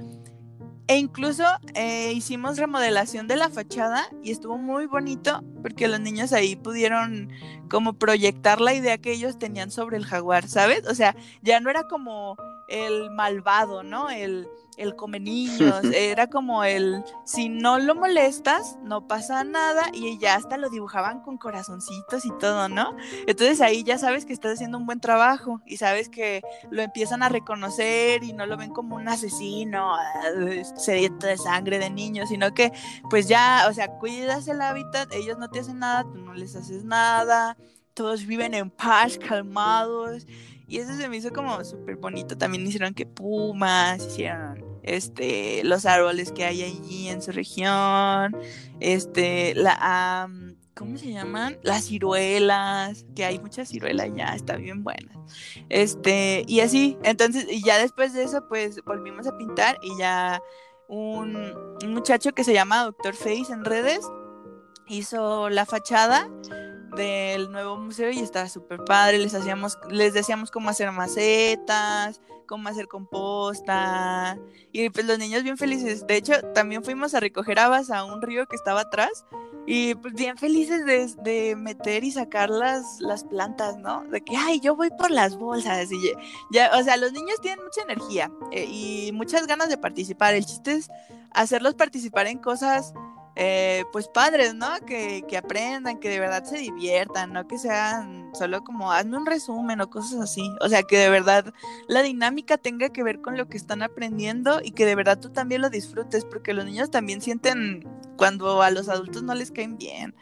E 0.87 0.97
incluso 0.97 1.45
eh, 1.75 2.11
hicimos 2.11 2.57
remodelación 2.57 3.27
de 3.27 3.37
la 3.37 3.49
fachada 3.49 4.05
y 4.21 4.31
estuvo 4.31 4.57
muy 4.57 4.85
bonito 4.85 5.41
porque 5.61 5.87
los 5.87 6.01
niños 6.01 6.33
ahí 6.33 6.57
pudieron 6.57 7.29
como 7.69 7.93
proyectar 7.93 8.59
la 8.59 8.73
idea 8.73 8.97
que 8.97 9.13
ellos 9.13 9.39
tenían 9.39 9.71
sobre 9.71 9.95
el 9.95 10.05
jaguar, 10.05 10.49
¿sabes? 10.49 10.85
O 10.87 10.93
sea, 10.93 11.15
ya 11.41 11.61
no 11.61 11.69
era 11.69 11.87
como 11.87 12.35
el 12.67 13.11
malvado, 13.11 13.83
¿no? 13.83 14.09
El, 14.09 14.45
el 14.77 14.95
come 14.95 15.19
niños, 15.19 15.83
era 15.93 16.27
como 16.27 16.63
el, 16.63 17.03
si 17.25 17.49
no 17.49 17.79
lo 17.79 17.95
molestas, 17.95 18.77
no 18.83 19.07
pasa 19.07 19.43
nada, 19.43 19.83
y 19.93 20.17
ya 20.19 20.35
hasta 20.35 20.57
lo 20.57 20.69
dibujaban 20.69 21.21
con 21.21 21.37
corazoncitos 21.37 22.25
y 22.25 22.31
todo, 22.39 22.69
¿no? 22.69 22.95
Entonces 23.27 23.61
ahí 23.61 23.83
ya 23.83 23.97
sabes 23.97 24.25
que 24.25 24.33
estás 24.33 24.53
haciendo 24.53 24.77
un 24.77 24.85
buen 24.85 24.99
trabajo 24.99 25.61
y 25.65 25.77
sabes 25.77 26.09
que 26.09 26.41
lo 26.69 26.81
empiezan 26.81 27.23
a 27.23 27.29
reconocer 27.29 28.23
y 28.23 28.33
no 28.33 28.45
lo 28.45 28.57
ven 28.57 28.71
como 28.71 28.95
un 28.95 29.07
asesino 29.07 29.95
sediento 30.75 31.27
de 31.27 31.37
sangre 31.37 31.79
de 31.79 31.89
niños, 31.89 32.29
sino 32.29 32.53
que 32.53 32.71
pues 33.09 33.27
ya, 33.27 33.67
o 33.69 33.73
sea, 33.73 33.89
cuidas 33.99 34.47
el 34.47 34.61
hábitat, 34.61 35.13
ellos 35.13 35.37
no 35.37 35.49
te 35.49 35.59
hacen 35.59 35.79
nada, 35.79 36.03
tú 36.03 36.17
no 36.19 36.33
les 36.33 36.55
haces 36.55 36.83
nada, 36.83 37.57
todos 37.93 38.25
viven 38.25 38.53
en 38.53 38.69
paz, 38.69 39.17
calmados 39.17 40.25
y 40.73 40.79
eso 40.79 40.95
se 40.95 41.07
me 41.07 41.17
hizo 41.17 41.31
como 41.31 41.63
súper 41.63 41.97
bonito. 41.97 42.35
También 42.35 42.65
hicieron 42.65 42.95
que 42.95 43.05
pumas, 43.05 44.03
hicieron 44.07 44.65
este, 44.81 45.63
los 45.63 45.85
árboles 45.85 46.31
que 46.31 46.45
hay 46.45 46.63
allí 46.63 47.09
en 47.09 47.21
su 47.21 47.31
región, 47.31 48.35
este, 48.79 49.53
la, 49.53 50.27
¿cómo 50.73 50.97
se 50.97 51.11
llaman? 51.11 51.59
Las 51.61 51.83
ciruelas, 51.83 53.05
que 53.15 53.23
hay 53.23 53.37
muchas 53.37 53.69
ciruelas 53.69 54.09
ya, 54.15 54.33
está 54.33 54.55
bien 54.55 54.83
buenas. 54.83 55.15
Este, 55.69 56.43
y 56.47 56.61
así, 56.61 56.97
entonces, 57.03 57.45
y 57.51 57.63
ya 57.63 57.77
después 57.77 58.13
de 58.13 58.23
eso, 58.23 58.47
pues 58.49 58.83
volvimos 58.83 59.27
a 59.27 59.37
pintar 59.37 59.77
y 59.83 59.95
ya 59.99 60.41
un, 60.87 61.53
un 61.83 61.93
muchacho 61.93 62.31
que 62.31 62.43
se 62.43 62.53
llama 62.53 62.85
Doctor 62.85 63.13
Face 63.13 63.53
en 63.53 63.63
redes 63.63 64.09
hizo 64.87 65.51
la 65.51 65.67
fachada 65.67 66.27
del 66.95 67.51
nuevo 67.51 67.77
museo 67.77 68.09
y 68.11 68.19
estaba 68.19 68.49
súper 68.49 68.83
padre. 68.83 69.17
Les 69.17 69.33
hacíamos, 69.33 69.77
les 69.89 70.13
decíamos 70.13 70.51
cómo 70.51 70.69
hacer 70.69 70.91
macetas, 70.91 72.21
cómo 72.47 72.69
hacer 72.69 72.87
composta. 72.87 74.37
Y 74.71 74.89
pues 74.89 75.05
los 75.05 75.19
niños 75.19 75.43
bien 75.43 75.57
felices. 75.57 76.05
De 76.07 76.17
hecho, 76.17 76.33
también 76.53 76.83
fuimos 76.83 77.13
a 77.13 77.19
recoger 77.19 77.59
habas 77.59 77.89
a 77.89 78.05
un 78.05 78.21
río 78.21 78.45
que 78.47 78.55
estaba 78.55 78.81
atrás. 78.81 79.25
Y 79.65 79.95
pues 79.95 80.13
bien 80.13 80.37
felices 80.37 80.85
de, 81.23 81.55
meter 81.55 82.03
y 82.03 82.11
sacar 82.11 82.49
las, 82.49 82.99
las 82.99 83.23
plantas, 83.23 83.77
¿no? 83.77 84.03
De 84.09 84.21
que, 84.21 84.35
ay, 84.35 84.59
yo 84.59 84.75
voy 84.75 84.89
por 84.89 85.09
las 85.09 85.37
bolsas. 85.37 85.89
Y 85.91 86.11
ya, 86.51 86.71
o 86.77 86.83
sea, 86.83 86.97
los 86.97 87.13
niños 87.13 87.39
tienen 87.41 87.63
mucha 87.63 87.81
energía 87.81 88.29
eh, 88.51 88.65
y 88.65 89.11
muchas 89.13 89.47
ganas 89.47 89.69
de 89.69 89.77
participar. 89.77 90.33
El 90.33 90.45
chiste 90.45 90.73
es 90.73 90.89
hacerlos 91.31 91.75
participar 91.75 92.27
en 92.27 92.39
cosas 92.39 92.93
eh, 93.35 93.85
pues 93.91 94.07
padres, 94.07 94.53
¿no? 94.53 94.67
Que, 94.85 95.23
que, 95.27 95.37
aprendan, 95.37 95.99
que 95.99 96.09
de 96.09 96.19
verdad 96.19 96.43
se 96.43 96.57
diviertan, 96.57 97.33
no 97.33 97.47
que 97.47 97.57
sean 97.57 98.29
solo 98.35 98.63
como 98.63 98.91
hazme 98.91 99.17
un 99.17 99.25
resumen 99.25 99.81
o 99.81 99.89
cosas 99.89 100.19
así. 100.19 100.49
O 100.61 100.69
sea, 100.69 100.83
que 100.83 100.97
de 100.97 101.09
verdad 101.09 101.53
la 101.87 102.03
dinámica 102.03 102.57
tenga 102.57 102.89
que 102.89 103.03
ver 103.03 103.21
con 103.21 103.37
lo 103.37 103.47
que 103.47 103.57
están 103.57 103.81
aprendiendo 103.81 104.59
y 104.63 104.71
que 104.71 104.85
de 104.85 104.95
verdad 104.95 105.19
tú 105.19 105.29
también 105.29 105.61
lo 105.61 105.69
disfrutes, 105.69 106.25
porque 106.25 106.53
los 106.53 106.65
niños 106.65 106.91
también 106.91 107.21
sienten 107.21 107.87
cuando 108.17 108.61
a 108.61 108.69
los 108.69 108.89
adultos 108.89 109.23
no 109.23 109.33
les 109.33 109.51
caen 109.51 109.77
bien. 109.77 110.15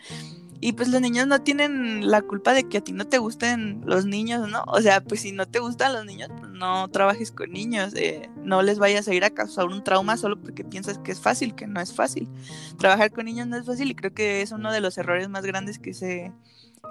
Y 0.64 0.74
pues 0.74 0.90
los 0.90 1.02
niños 1.02 1.26
no 1.26 1.42
tienen 1.42 2.10
la 2.10 2.22
culpa 2.22 2.54
de 2.54 2.70
que 2.70 2.78
a 2.78 2.82
ti 2.82 2.94
no 2.94 3.08
te 3.08 3.18
gusten 3.18 3.82
los 3.84 4.06
niños, 4.06 4.48
¿no? 4.48 4.64
O 4.68 4.80
sea, 4.80 5.02
pues 5.02 5.22
si 5.22 5.32
no 5.32 5.48
te 5.48 5.58
gustan 5.58 5.92
los 5.92 6.06
niños, 6.06 6.30
pues 6.38 6.52
no 6.52 6.88
trabajes 6.90 7.32
con 7.32 7.52
niños, 7.52 7.96
eh, 7.96 8.30
no 8.44 8.62
les 8.62 8.78
vayas 8.78 9.08
a 9.08 9.14
ir 9.16 9.24
a 9.24 9.32
causar 9.32 9.66
un 9.66 9.84
trauma 9.84 10.18
solo 10.18 10.40
porque 10.40 10.64
piensas 10.64 11.00
que 11.00 11.12
es 11.12 11.20
fácil, 11.20 11.56
que 11.56 11.66
no 11.66 11.82
es 11.82 11.94
fácil. 11.94 12.30
Trabajar 12.78 13.12
con 13.12 13.26
niños 13.26 13.48
no 13.48 13.58
es 13.58 13.66
fácil 13.66 13.90
y 13.90 13.96
creo 13.96 14.14
que 14.14 14.44
es 14.44 14.52
uno 14.52 14.72
de 14.72 14.82
los 14.82 15.00
errores 15.00 15.28
más 15.30 15.44
grandes 15.44 15.80
que 15.80 15.96
se, 15.96 16.32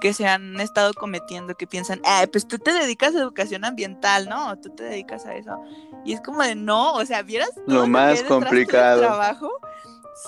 que 0.01 0.15
se 0.15 0.27
han 0.27 0.59
estado 0.59 0.93
cometiendo, 0.93 1.55
que 1.55 1.69
piensan, 1.69 2.01
ah, 2.05 2.25
pues 2.33 2.49
tú 2.49 2.59
te 2.59 2.73
dedicas 2.73 3.15
a 3.15 3.21
educación 3.21 3.65
ambiental, 3.65 4.29
¿no? 4.29 4.59
Tú 4.59 4.71
te 4.71 4.83
dedicas 4.83 5.27
a 5.27 5.37
eso. 5.37 5.63
Y 6.05 6.15
es 6.15 6.21
como 6.21 6.43
de 6.43 6.57
no, 6.57 6.95
o 6.95 7.07
sea, 7.07 7.23
¿vieras? 7.23 7.53
Lo 7.69 7.87
más 7.87 8.21
complicado. 8.25 9.03
trabajo? 9.03 9.49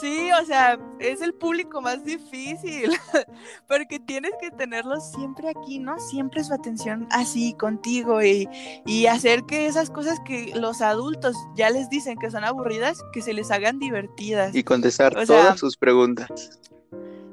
Sí, 0.01 0.31
o 0.41 0.45
sea, 0.47 0.79
es 1.01 1.21
el 1.21 1.35
público 1.35 1.83
más 1.83 2.05
difícil, 2.05 2.93
porque 3.69 4.01
tienes 4.01 4.33
que 4.41 4.51
tenerlo 4.51 5.01
siempre 5.01 5.51
aquí, 5.51 5.79
¿no? 5.79 5.99
Siempre 5.99 6.43
su 6.45 6.55
atención 6.55 7.07
así 7.11 7.55
contigo 7.55 8.23
y, 8.23 8.49
y, 8.87 9.07
hacer 9.07 9.45
que 9.45 9.67
esas 9.67 9.91
cosas 9.91 10.19
que 10.25 10.53
los 10.55 10.81
adultos 10.81 11.37
ya 11.55 11.71
les 11.71 11.91
dicen 11.91 12.17
que 12.19 12.31
son 12.31 12.45
aburridas, 12.45 12.99
que 13.13 13.23
se 13.23 13.35
les 13.35 13.51
hagan 13.51 13.79
divertidas. 13.79 14.55
Y 14.55 14.65
contestar 14.65 15.15
todas 15.27 15.59
sus 15.59 15.77
preguntas. 15.77 16.59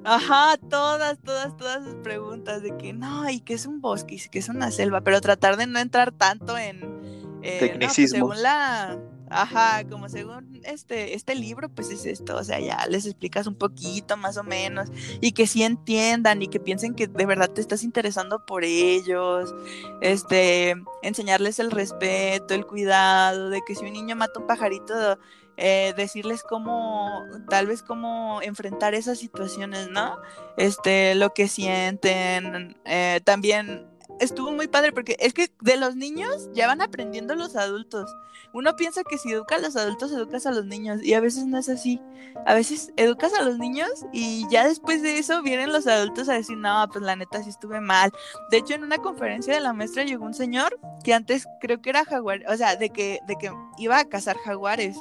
Ajá, 0.03 0.57
todas, 0.69 1.19
todas, 1.19 1.55
todas 1.55 1.83
sus 1.83 1.95
preguntas 1.95 2.61
de 2.61 2.75
que 2.77 2.93
no, 2.93 3.29
y 3.29 3.41
que 3.41 3.53
es 3.53 3.65
un 3.65 3.79
bosque, 3.79 4.15
y 4.15 4.29
que 4.29 4.39
es 4.39 4.49
una 4.49 4.71
selva, 4.71 5.01
pero 5.01 5.21
tratar 5.21 5.57
de 5.57 5.67
no 5.67 5.79
entrar 5.79 6.11
tanto 6.11 6.57
en... 6.57 6.99
Eh, 7.41 7.57
Tecnicismo. 7.59 8.17
según 8.17 8.43
la 8.43 8.97
Ajá, 9.29 9.83
como 9.87 10.09
según 10.09 10.59
este, 10.63 11.13
este 11.13 11.35
libro, 11.35 11.69
pues 11.69 11.91
es 11.91 12.05
esto, 12.05 12.35
o 12.35 12.43
sea, 12.43 12.59
ya 12.59 12.85
les 12.87 13.05
explicas 13.05 13.45
un 13.45 13.55
poquito 13.55 14.17
más 14.17 14.37
o 14.37 14.43
menos 14.43 14.89
y 15.21 15.33
que 15.33 15.45
sí 15.45 15.63
entiendan 15.63 16.41
y 16.41 16.47
que 16.47 16.59
piensen 16.59 16.95
que 16.95 17.07
de 17.07 17.25
verdad 17.25 17.49
te 17.49 17.61
estás 17.61 17.83
interesando 17.83 18.45
por 18.45 18.63
ellos, 18.63 19.53
este, 20.01 20.75
enseñarles 21.03 21.59
el 21.59 21.69
respeto, 21.69 22.55
el 22.55 22.65
cuidado, 22.65 23.49
de 23.49 23.61
que 23.67 23.75
si 23.75 23.85
un 23.85 23.93
niño 23.93 24.15
mata 24.15 24.39
un 24.39 24.47
pajarito, 24.47 25.19
eh, 25.57 25.93
decirles 25.97 26.41
cómo, 26.41 27.25
tal 27.49 27.67
vez 27.67 27.83
cómo 27.83 28.41
enfrentar 28.41 28.95
esas 28.95 29.19
situaciones, 29.19 29.89
¿no? 29.89 30.17
Este, 30.55 31.15
lo 31.15 31.33
que 31.33 31.49
sienten, 31.49 32.79
eh, 32.85 33.19
también 33.25 33.88
estuvo 34.19 34.51
muy 34.51 34.67
padre 34.67 34.91
porque 34.91 35.15
es 35.19 35.33
que 35.33 35.51
de 35.61 35.77
los 35.77 35.95
niños 35.95 36.49
ya 36.53 36.67
van 36.67 36.81
aprendiendo 36.81 37.35
los 37.35 37.55
adultos. 37.55 38.13
Uno 38.53 38.75
piensa 38.75 39.03
que 39.03 39.17
si 39.17 39.31
educa 39.31 39.55
a 39.55 39.59
los 39.59 39.75
adultos, 39.75 40.11
educas 40.11 40.45
a 40.45 40.51
los 40.51 40.65
niños 40.65 41.03
y 41.03 41.13
a 41.13 41.19
veces 41.19 41.45
no 41.45 41.57
es 41.57 41.69
así. 41.69 42.01
A 42.45 42.53
veces 42.53 42.91
educas 42.97 43.33
a 43.33 43.43
los 43.43 43.59
niños 43.59 43.89
y 44.11 44.47
ya 44.49 44.67
después 44.67 45.01
de 45.01 45.19
eso 45.19 45.41
vienen 45.43 45.71
los 45.71 45.85
adultos 45.87 46.29
a 46.29 46.33
decir, 46.33 46.57
no, 46.57 46.87
pues 46.91 47.03
la 47.03 47.15
neta 47.15 47.43
sí 47.43 47.49
estuve 47.49 47.79
mal. 47.79 48.11
De 48.49 48.57
hecho, 48.57 48.73
en 48.73 48.83
una 48.83 48.97
conferencia 48.97 49.53
de 49.53 49.59
la 49.59 49.73
maestra 49.73 50.03
llegó 50.03 50.25
un 50.25 50.33
señor 50.33 50.79
que 51.03 51.13
antes 51.13 51.47
creo 51.61 51.81
que 51.81 51.91
era 51.91 52.05
jaguar, 52.05 52.43
o 52.47 52.57
sea, 52.57 52.75
de 52.75 52.89
que, 52.89 53.19
de 53.27 53.35
que 53.35 53.51
iba 53.77 53.99
a 53.99 54.05
cazar 54.05 54.37
jaguares. 54.37 54.97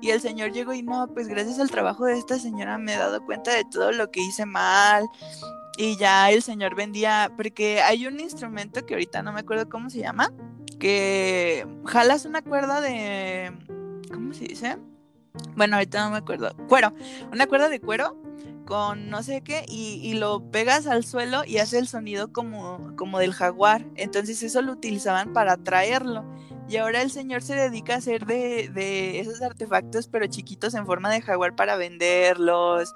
Y 0.00 0.10
el 0.10 0.20
señor 0.20 0.52
llegó 0.52 0.72
y 0.72 0.82
no, 0.82 1.08
pues 1.12 1.28
gracias 1.28 1.58
al 1.58 1.70
trabajo 1.70 2.06
de 2.06 2.18
esta 2.18 2.38
señora 2.38 2.78
me 2.78 2.94
he 2.94 2.98
dado 2.98 3.24
cuenta 3.24 3.52
de 3.52 3.64
todo 3.64 3.92
lo 3.92 4.10
que 4.10 4.20
hice 4.20 4.46
mal 4.46 5.06
y 5.76 5.96
ya 5.96 6.30
el 6.30 6.42
señor 6.42 6.74
vendía, 6.74 7.32
porque 7.36 7.80
hay 7.82 8.06
un 8.06 8.20
instrumento 8.20 8.86
que 8.86 8.94
ahorita 8.94 9.22
no 9.22 9.32
me 9.32 9.40
acuerdo 9.40 9.68
cómo 9.68 9.90
se 9.90 9.98
llama, 9.98 10.32
que 10.78 11.66
jalas 11.84 12.24
una 12.24 12.42
cuerda 12.42 12.80
de, 12.80 13.52
¿cómo 14.12 14.32
se 14.32 14.44
dice? 14.44 14.78
Bueno, 15.54 15.76
ahorita 15.76 16.04
no 16.04 16.10
me 16.10 16.18
acuerdo, 16.18 16.56
cuero, 16.68 16.94
una 17.32 17.46
cuerda 17.46 17.68
de 17.68 17.80
cuero 17.80 18.16
con 18.66 19.10
no 19.10 19.22
sé 19.22 19.42
qué 19.42 19.64
y, 19.68 20.00
y, 20.02 20.14
lo 20.14 20.50
pegas 20.50 20.86
al 20.86 21.04
suelo 21.04 21.44
y 21.44 21.58
hace 21.58 21.78
el 21.78 21.86
sonido 21.86 22.32
como, 22.32 22.94
como 22.96 23.20
del 23.20 23.32
jaguar. 23.32 23.86
Entonces 23.94 24.42
eso 24.42 24.60
lo 24.60 24.72
utilizaban 24.72 25.32
para 25.32 25.52
atraerlo. 25.52 26.24
Y 26.68 26.78
ahora 26.78 27.00
el 27.00 27.12
señor 27.12 27.42
se 27.42 27.54
dedica 27.54 27.94
a 27.94 27.98
hacer 27.98 28.26
de, 28.26 28.68
de 28.74 29.20
esos 29.20 29.40
artefactos 29.40 30.08
pero 30.08 30.26
chiquitos 30.26 30.74
en 30.74 30.84
forma 30.84 31.10
de 31.10 31.22
jaguar 31.22 31.54
para 31.54 31.76
venderlos 31.76 32.92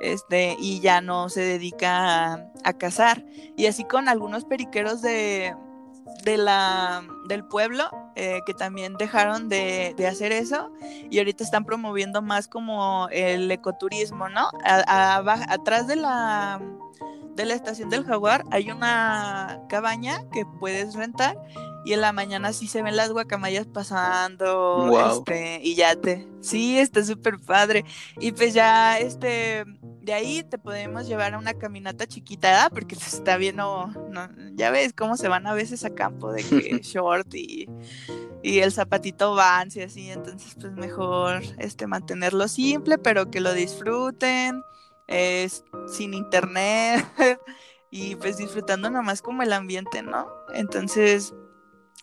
este, 0.00 0.56
y 0.58 0.80
ya 0.80 1.00
no 1.00 1.28
se 1.28 1.42
dedica 1.42 2.50
a, 2.64 2.72
cazar. 2.74 3.24
Y 3.56 3.66
así 3.66 3.84
con 3.84 4.08
algunos 4.08 4.44
periqueros 4.44 5.02
de, 5.02 5.54
de 6.24 6.36
la, 6.36 7.02
del 7.28 7.44
pueblo 7.44 7.84
eh, 8.16 8.40
que 8.46 8.54
también 8.54 8.94
dejaron 8.98 9.48
de, 9.48 9.94
hacer 10.08 10.32
eso 10.32 10.72
y 11.10 11.18
ahorita 11.18 11.44
están 11.44 11.64
promoviendo 11.64 12.22
más 12.22 12.48
como 12.48 13.08
el 13.10 13.50
ecoturismo, 13.50 14.28
¿no? 14.28 14.48
atrás 14.64 15.86
de 15.86 15.96
la, 15.96 16.60
de 17.36 17.44
la 17.44 17.54
estación 17.54 17.90
del 17.90 18.04
jaguar 18.04 18.44
hay 18.50 18.70
una 18.70 19.60
cabaña 19.68 20.22
que 20.32 20.44
puedes 20.58 20.94
rentar 20.94 21.36
y 21.84 21.94
en 21.94 22.00
la 22.00 22.12
mañana 22.12 22.52
sí 22.52 22.66
se 22.66 22.82
ven 22.82 22.96
las 22.96 23.10
guacamayas 23.10 23.66
pasando 23.66 25.18
este 25.18 25.60
y 25.62 25.74
ya 25.74 25.96
te 25.96 26.26
sí 26.40 26.78
está 26.78 27.04
súper 27.04 27.38
padre. 27.38 27.84
Y 28.18 28.32
pues 28.32 28.52
ya 28.54 28.98
este 28.98 29.64
de 30.02 30.12
ahí 30.12 30.42
te 30.42 30.58
podemos 30.58 31.06
llevar 31.06 31.34
a 31.34 31.38
una 31.38 31.54
caminata 31.54 32.06
chiquita 32.06 32.68
porque 32.70 32.96
pues, 32.96 33.14
está 33.14 33.36
bien 33.36 33.56
no, 33.56 33.92
ya 34.54 34.70
ves 34.70 34.92
cómo 34.92 35.16
se 35.16 35.28
van 35.28 35.46
a 35.46 35.54
veces 35.54 35.84
a 35.84 35.94
campo 35.94 36.32
de 36.32 36.42
que 36.42 36.80
short 36.82 37.34
y, 37.34 37.68
y 38.42 38.58
el 38.60 38.72
zapatito 38.72 39.34
Vans 39.34 39.76
y 39.76 39.82
así. 39.82 40.10
Entonces 40.10 40.54
pues 40.60 40.72
mejor 40.74 41.42
este 41.58 41.86
mantenerlo 41.86 42.46
simple 42.48 42.98
pero 42.98 43.30
que 43.30 43.40
lo 43.40 43.54
disfruten 43.54 44.62
es 45.06 45.64
sin 45.88 46.14
internet 46.14 47.04
y 47.90 48.14
pues 48.16 48.36
disfrutando 48.36 48.90
nomás 48.90 49.22
como 49.22 49.42
el 49.42 49.52
ambiente 49.52 50.02
no 50.02 50.28
entonces 50.54 51.34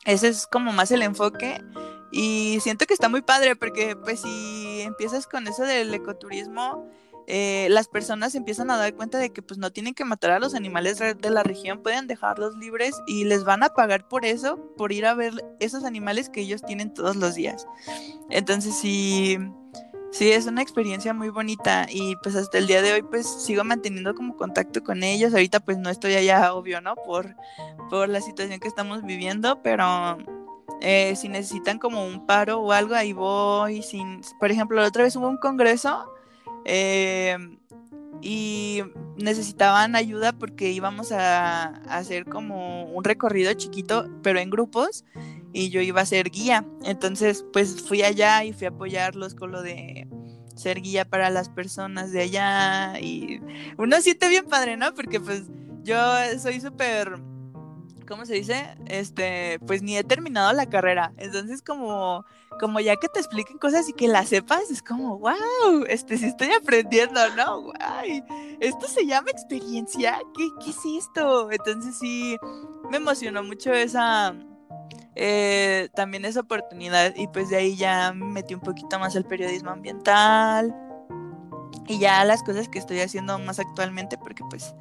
ese 0.07 0.29
es 0.29 0.47
como 0.47 0.71
más 0.71 0.89
el 0.91 1.01
enfoque. 1.03 1.61
Y 2.11 2.59
siento 2.61 2.85
que 2.85 2.93
está 2.93 3.09
muy 3.09 3.21
padre 3.21 3.57
porque 3.57 3.95
pues 3.95 4.21
si 4.21 4.81
empiezas 4.81 5.27
con 5.27 5.45
eso 5.47 5.63
del 5.63 5.93
ecoturismo, 5.93 6.89
eh, 7.27 7.67
las 7.69 7.89
personas 7.89 8.33
empiezan 8.33 8.71
a 8.71 8.77
dar 8.77 8.93
cuenta 8.95 9.17
de 9.17 9.31
que 9.31 9.41
pues 9.41 9.57
no 9.57 9.69
tienen 9.69 9.93
que 9.93 10.05
matar 10.05 10.31
a 10.31 10.39
los 10.39 10.55
animales 10.55 10.97
de 10.97 11.29
la 11.29 11.43
región, 11.43 11.83
pueden 11.83 12.07
dejarlos 12.07 12.55
libres 12.55 12.95
y 13.05 13.25
les 13.25 13.43
van 13.43 13.63
a 13.63 13.69
pagar 13.69 14.07
por 14.07 14.25
eso, 14.25 14.73
por 14.77 14.93
ir 14.93 15.05
a 15.05 15.13
ver 15.13 15.33
esos 15.59 15.83
animales 15.83 16.29
que 16.29 16.39
ellos 16.39 16.61
tienen 16.65 16.93
todos 16.93 17.17
los 17.17 17.35
días. 17.35 17.67
Entonces 18.29 18.75
sí, 18.75 19.37
Sí, 20.17 20.31
es 20.31 20.47
una 20.47 20.63
experiencia 20.63 21.13
muy 21.13 21.29
bonita 21.29 21.85
y 21.87 22.15
pues 22.15 22.35
hasta 22.35 22.57
el 22.57 22.65
día 22.65 22.81
de 22.81 22.91
hoy 22.91 23.03
pues 23.03 23.27
sigo 23.27 23.63
manteniendo 23.63 24.15
como 24.15 24.35
contacto 24.35 24.83
con 24.83 25.03
ellos. 25.03 25.31
Ahorita 25.31 25.59
pues 25.59 25.77
no 25.77 25.91
estoy 25.91 26.15
allá, 26.15 26.55
obvio, 26.55 26.81
¿no? 26.81 26.95
Por, 26.95 27.35
por 27.87 28.09
la 28.09 28.19
situación 28.19 28.59
que 28.59 28.67
estamos 28.67 29.03
viviendo, 29.03 29.61
pero 29.61 30.17
eh, 30.81 31.15
si 31.15 31.29
necesitan 31.29 31.77
como 31.77 32.03
un 32.03 32.25
paro 32.25 32.59
o 32.61 32.71
algo, 32.71 32.95
ahí 32.95 33.13
voy. 33.13 33.83
Sin, 33.83 34.21
por 34.39 34.49
ejemplo, 34.49 34.81
la 34.81 34.87
otra 34.87 35.03
vez 35.03 35.15
hubo 35.15 35.29
un 35.29 35.37
congreso 35.37 36.11
eh, 36.65 37.37
y 38.19 38.81
necesitaban 39.17 39.95
ayuda 39.95 40.31
porque 40.31 40.71
íbamos 40.71 41.11
a, 41.11 41.65
a 41.65 41.97
hacer 41.97 42.25
como 42.25 42.85
un 42.85 43.03
recorrido 43.03 43.53
chiquito, 43.53 44.09
pero 44.23 44.39
en 44.39 44.49
grupos 44.49 45.05
y 45.57 45.71
yo 45.71 45.81
iba 45.81 46.01
a 46.01 46.05
ser 46.05 46.29
guía. 46.29 46.63
Entonces, 46.83 47.43
pues 47.51 47.81
fui 47.81 48.03
allá 48.03 48.43
y 48.43 48.53
fui 48.53 48.67
a 48.67 48.69
apoyarlos 48.69 49.33
con 49.33 49.51
lo 49.51 49.63
de 49.63 50.07
ser 50.55 50.81
guía 50.81 51.03
para 51.03 51.31
las 51.31 51.49
personas 51.49 52.11
de 52.11 52.21
allá 52.21 52.99
y 52.99 53.41
uno 53.75 53.99
siente 54.01 54.29
bien 54.29 54.45
padre, 54.45 54.77
¿no? 54.77 54.93
Porque 54.93 55.19
pues 55.19 55.45
yo 55.81 55.97
soy 56.39 56.61
súper, 56.61 57.19
¿cómo 58.07 58.27
se 58.27 58.35
dice? 58.35 58.77
Este, 58.85 59.59
pues 59.65 59.81
ni 59.81 59.97
he 59.97 60.03
terminado 60.03 60.53
la 60.53 60.67
carrera. 60.67 61.11
Entonces 61.17 61.63
como, 61.63 62.23
como 62.59 62.79
ya 62.79 62.95
que 62.97 63.07
te 63.09 63.19
expliquen 63.19 63.57
cosas 63.57 63.89
y 63.89 63.93
que 63.93 64.07
las 64.07 64.29
sepas, 64.29 64.69
es 64.69 64.83
como, 64.83 65.17
wow, 65.17 65.85
este, 65.87 66.19
sí 66.19 66.25
estoy 66.25 66.51
aprendiendo, 66.51 67.19
¿no? 67.35 67.63
Guay, 67.63 68.23
esto 68.59 68.87
se 68.87 69.07
llama 69.07 69.31
experiencia. 69.31 70.19
¿Qué, 70.37 70.49
¿Qué 70.63 70.69
es 70.69 71.03
esto? 71.03 71.51
Entonces 71.51 71.97
sí, 71.97 72.37
me 72.91 72.97
emocionó 72.97 73.41
mucho 73.41 73.73
esa 73.73 74.35
eh, 75.19 75.89
también 75.95 76.25
esa 76.25 76.41
oportunidad 76.41 77.15
y 77.15 77.27
pues 77.27 77.49
de 77.49 77.55
ahí 77.55 77.75
ya 77.75 78.13
me 78.13 78.25
metí 78.25 78.53
un 78.53 78.61
poquito 78.61 78.99
más 78.99 79.15
al 79.15 79.25
periodismo 79.25 79.71
ambiental 79.71 80.75
y 81.87 81.97
ya 81.97 82.23
las 82.23 82.43
cosas 82.43 82.69
que 82.69 82.77
estoy 82.77 82.99
haciendo 82.99 83.39
más 83.39 83.57
actualmente 83.57 84.19
porque 84.19 84.43
pues 84.47 84.75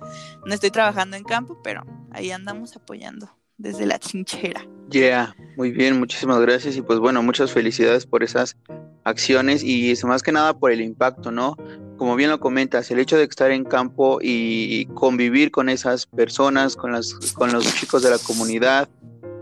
no 0.44 0.52
estoy 0.52 0.70
trabajando 0.70 1.16
en 1.16 1.24
campo, 1.24 1.58
pero 1.64 1.84
ahí 2.10 2.32
andamos 2.32 2.76
apoyando 2.76 3.30
desde 3.56 3.86
la 3.86 3.98
trinchera. 3.98 4.66
Yeah, 4.90 5.34
muy 5.56 5.70
bien, 5.70 5.98
muchísimas 5.98 6.38
gracias 6.40 6.76
y 6.76 6.82
pues 6.82 6.98
bueno, 6.98 7.22
muchas 7.22 7.50
felicidades 7.50 8.04
por 8.04 8.22
esas 8.22 8.58
acciones 9.04 9.64
y 9.64 9.94
más 10.04 10.22
que 10.22 10.32
nada 10.32 10.58
por 10.58 10.70
el 10.70 10.82
impacto, 10.82 11.30
¿no? 11.30 11.56
Como 11.96 12.14
bien 12.14 12.28
lo 12.28 12.40
comentas, 12.40 12.90
el 12.90 12.98
hecho 12.98 13.16
de 13.16 13.24
estar 13.24 13.50
en 13.52 13.64
campo 13.64 14.18
y 14.20 14.84
convivir 14.94 15.50
con 15.50 15.70
esas 15.70 16.04
personas, 16.04 16.76
con, 16.76 16.92
las, 16.92 17.14
con 17.32 17.52
los 17.52 17.74
chicos 17.76 18.02
de 18.02 18.10
la 18.10 18.18
comunidad, 18.18 18.86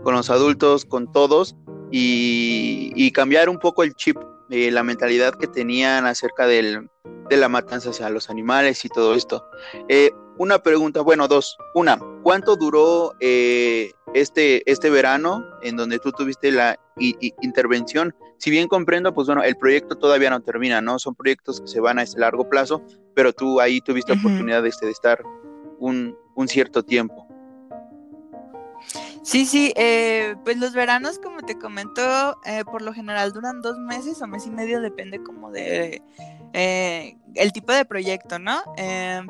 con 0.05 0.13
los 0.13 0.29
adultos, 0.29 0.85
con 0.85 1.11
todos, 1.11 1.55
y, 1.91 3.11
cambiar 3.11 3.49
un 3.49 3.57
poco 3.57 3.81
el 3.81 3.95
chip, 3.95 4.17
eh, 4.51 4.69
la 4.69 4.83
mentalidad 4.83 5.33
que 5.33 5.47
tenían 5.47 6.05
acerca 6.05 6.45
del, 6.45 6.87
de 7.27 7.37
la 7.37 7.49
matanza 7.49 7.89
hacia 7.89 8.09
los 8.11 8.29
animales 8.29 8.85
y 8.85 8.89
todo 8.89 9.15
esto. 9.15 9.43
Eh, 9.89 10.11
una 10.37 10.59
pregunta, 10.59 11.01
bueno, 11.01 11.27
dos. 11.27 11.57
Una, 11.73 11.97
¿cuánto 12.21 12.55
duró 12.55 13.13
eh, 13.19 13.93
este, 14.13 14.69
este 14.71 14.91
verano 14.91 15.43
en 15.63 15.75
donde 15.75 15.97
tú 15.97 16.11
tuviste 16.11 16.51
la 16.51 16.77
intervención? 16.99 18.13
Si 18.37 18.51
bien 18.51 18.67
comprendo, 18.67 19.11
pues 19.11 19.25
bueno, 19.25 19.41
el 19.41 19.55
proyecto 19.55 19.95
todavía 19.95 20.29
no 20.29 20.39
termina, 20.41 20.81
¿no? 20.81 20.99
Son 20.99 21.15
proyectos 21.15 21.61
que 21.61 21.67
se 21.67 21.79
van 21.79 21.97
a 21.97 22.03
este 22.03 22.19
largo 22.19 22.47
plazo, 22.47 22.83
pero 23.15 23.33
tú 23.33 23.59
ahí 23.59 23.81
tuviste 23.81 24.13
oportunidad 24.13 24.61
de, 24.61 24.69
este, 24.69 24.85
de 24.85 24.91
estar 24.91 25.23
un, 25.79 26.15
un 26.35 26.47
cierto 26.47 26.83
tiempo. 26.83 27.24
Sí, 29.25 29.47
sí, 29.47 29.73
eh, 29.75 30.35
pues 30.43 30.57
los 30.57 30.73
veranos, 30.73 31.17
como 31.17 31.41
te 31.41 31.57
comento, 31.57 32.39
eh, 32.45 32.63
por 32.63 32.83
lo 32.83 32.93
general 32.93 33.33
duran 33.33 33.59
dos 33.63 33.79
meses 33.79 34.21
o 34.21 34.27
mes 34.27 34.45
y 34.45 34.51
medio, 34.51 34.81
depende 34.81 35.17
como 35.23 35.49
de 35.49 36.03
eh, 36.53 37.17
el 37.33 37.51
tipo 37.51 37.73
de 37.73 37.85
proyecto, 37.85 38.37
¿no? 38.37 38.61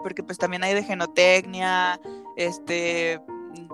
porque 0.03 0.21
pues 0.21 0.37
también 0.37 0.65
hay 0.65 0.73
de 0.73 0.83
genotecnia, 0.83 2.01
este, 2.35 3.21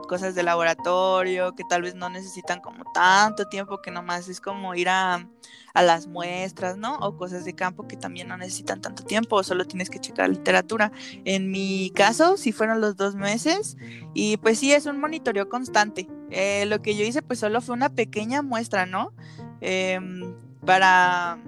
cosas 0.08 0.36
de 0.36 0.44
laboratorio 0.44 1.56
que 1.56 1.64
tal 1.64 1.82
vez 1.82 1.96
no 1.96 2.10
necesitan 2.10 2.60
como 2.60 2.84
tanto 2.94 3.48
tiempo, 3.48 3.82
que 3.82 3.92
nomás 3.92 4.28
es 4.30 4.42
como 4.42 4.76
ir 4.76 4.90
a, 4.90 5.28
las 5.74 6.08
muestras, 6.08 6.78
¿no? 6.78 6.98
O 6.98 7.16
cosas 7.16 7.46
de 7.46 7.56
campo 7.56 7.88
que 7.88 7.96
también 7.96 8.28
no 8.28 8.36
necesitan 8.36 8.82
tanto 8.82 9.04
tiempo, 9.04 9.42
solo 9.42 9.66
tienes 9.66 9.90
que 9.90 10.00
checar 10.00 10.30
literatura. 10.30 10.92
En 11.24 11.50
mi 11.50 11.92
caso, 11.96 12.36
sí 12.36 12.52
fueron 12.52 12.82
los 12.82 12.98
dos 12.98 13.16
meses 13.16 13.78
y 14.14 14.36
pues 14.38 14.60
sí, 14.60 14.74
es 14.74 14.86
un 14.86 15.00
monitoreo 15.00 15.48
constante. 15.48 16.10
Eh, 16.30 16.66
lo 16.66 16.82
que 16.82 16.96
yo 16.96 17.06
hice 17.06 17.22
pues 17.22 17.40
solo 17.40 17.62
fue 17.62 17.74
una 17.74 17.90
pequeña 17.90 18.42
muestra, 18.42 18.86
¿no? 18.86 19.14
Em, 19.62 20.36
para, 20.66 21.40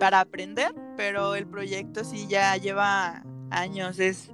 para 0.00 0.20
aprender, 0.20 0.74
pero 0.96 1.36
el 1.36 1.46
proyecto 1.46 2.02
sí 2.02 2.26
ya 2.28 2.56
lleva 2.56 3.22
años, 3.50 4.00
es... 4.00 4.32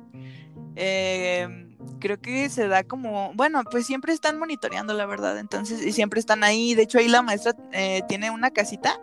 Eh, 0.77 1.64
creo 2.01 2.21
que 2.21 2.49
se 2.51 2.69
da 2.69 2.85
como, 2.85 3.33
bueno, 3.35 3.63
pues 3.71 3.87
siempre 3.87 4.13
están 4.13 4.39
monitoreando, 4.39 4.95
la 4.95 5.07
verdad, 5.07 5.39
entonces, 5.39 5.85
y 5.85 5.93
siempre 5.93 6.21
están 6.21 6.45
ahí, 6.45 6.75
de 6.75 6.83
hecho 6.83 6.99
ahí 6.99 7.09
la 7.09 7.23
maestra 7.23 7.55
eh, 7.73 8.03
tiene 8.09 8.31
una 8.31 8.51
casita 8.51 8.99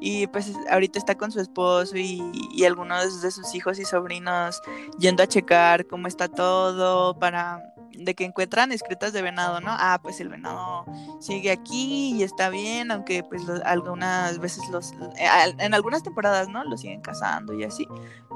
y 0.00 0.26
pues 0.26 0.52
ahorita 0.68 0.98
está 0.98 1.16
con 1.16 1.30
su 1.30 1.40
esposo 1.40 1.96
y, 1.96 2.20
y, 2.52 2.64
algunos 2.64 3.22
de 3.22 3.30
sus 3.30 3.54
hijos 3.54 3.78
y 3.78 3.84
sobrinos 3.84 4.60
yendo 4.98 5.22
a 5.22 5.28
checar 5.28 5.86
cómo 5.86 6.08
está 6.08 6.26
todo 6.26 7.16
para 7.18 7.71
de 8.04 8.14
que 8.14 8.24
encuentran 8.24 8.72
escritas 8.72 9.12
de 9.12 9.22
venado, 9.22 9.60
¿no? 9.60 9.70
Ah, 9.70 10.00
pues 10.02 10.20
el 10.20 10.28
venado 10.28 10.84
sigue 11.20 11.50
aquí 11.50 12.14
y 12.16 12.22
está 12.22 12.48
bien, 12.50 12.90
aunque 12.90 13.22
pues 13.22 13.42
algunas 13.64 14.38
veces 14.38 14.62
los, 14.70 14.92
eh, 15.16 15.54
en 15.58 15.74
algunas 15.74 16.02
temporadas, 16.02 16.48
¿no? 16.48 16.64
Lo 16.64 16.76
siguen 16.76 17.00
cazando 17.00 17.54
y 17.54 17.64
así, 17.64 17.86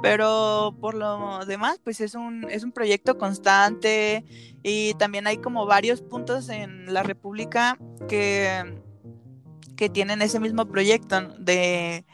pero 0.03 0.77
por 0.81 0.95
lo 0.95 1.45
demás, 1.47 1.81
pues 1.83 2.01
es 2.01 2.15
un, 2.15 2.47
es 2.51 2.65
un 2.65 2.73
proyecto 2.73 3.19
constante 3.19 4.25
y 4.63 4.95
también 4.95 5.27
hay 5.27 5.39
como 5.39 5.67
varios 5.67 6.03
puntos 6.03 6.49
en 6.49 6.93
la 6.93 7.03
República 7.03 7.79
que 8.09 8.86
que 9.77 9.89
tienen 9.89 10.23
ese 10.23 10.41
mismo 10.41 10.67
proyecto 10.67 11.21
de, 11.39 12.05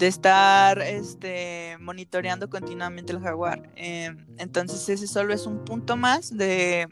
estar 0.00 0.82
este, 0.82 1.78
monitoreando 1.80 2.50
continuamente 2.50 3.12
el 3.12 3.20
jaguar. 3.20 3.70
Eh, 3.76 4.14
entonces 4.36 4.86
ese 4.88 5.06
solo 5.06 5.32
es 5.32 5.46
un 5.46 5.64
punto 5.64 5.96
más 5.96 6.36
de, 6.36 6.88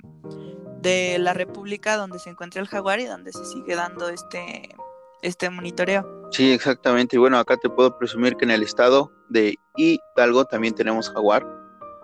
de, 0.80 1.18
la 1.18 1.34
República 1.34 1.96
donde 1.96 2.18
se 2.18 2.30
encuentra 2.30 2.62
el 2.62 2.68
jaguar 2.68 3.00
y 3.00 3.04
donde 3.04 3.32
se 3.32 3.44
sigue 3.44 3.74
dando 3.74 4.08
este, 4.08 4.74
este 5.20 5.50
monitoreo. 5.50 6.28
Sí, 6.30 6.52
exactamente. 6.52 7.16
Y 7.16 7.18
bueno, 7.18 7.38
acá 7.38 7.58
te 7.58 7.68
puedo 7.68 7.98
presumir 7.98 8.36
que 8.36 8.46
en 8.46 8.52
el 8.52 8.62
estado 8.62 9.12
de 9.28 9.56
Hidalgo 9.76 10.46
también 10.46 10.74
tenemos 10.74 11.10
jaguar. 11.10 11.46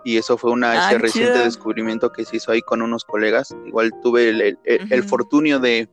Y 0.05 0.17
eso 0.17 0.37
fue 0.37 0.51
un 0.51 0.63
ah, 0.63 0.91
reciente 0.93 1.39
descubrimiento 1.39 2.11
que 2.11 2.23
se 2.23 2.37
hizo 2.37 2.51
ahí 2.51 2.61
con 2.61 2.81
unos 2.81 3.03
colegas. 3.03 3.55
Igual 3.65 3.91
tuve 4.01 4.29
el, 4.29 4.59
el, 4.63 5.03
fortunio 5.03 5.59
de, 5.59 5.89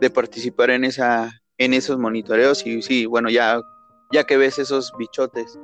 de 0.00 0.10
participar 0.10 0.70
en 0.70 0.84
esa 0.84 1.40
en 1.58 1.74
esos 1.74 1.98
monitoreos 1.98 2.66
y 2.66 2.82
sí, 2.82 3.06
bueno, 3.06 3.30
ya, 3.30 3.60
ya 4.12 4.24
que 4.24 4.36
ves 4.36 4.58
esos 4.58 4.92
bichotes 4.98 5.58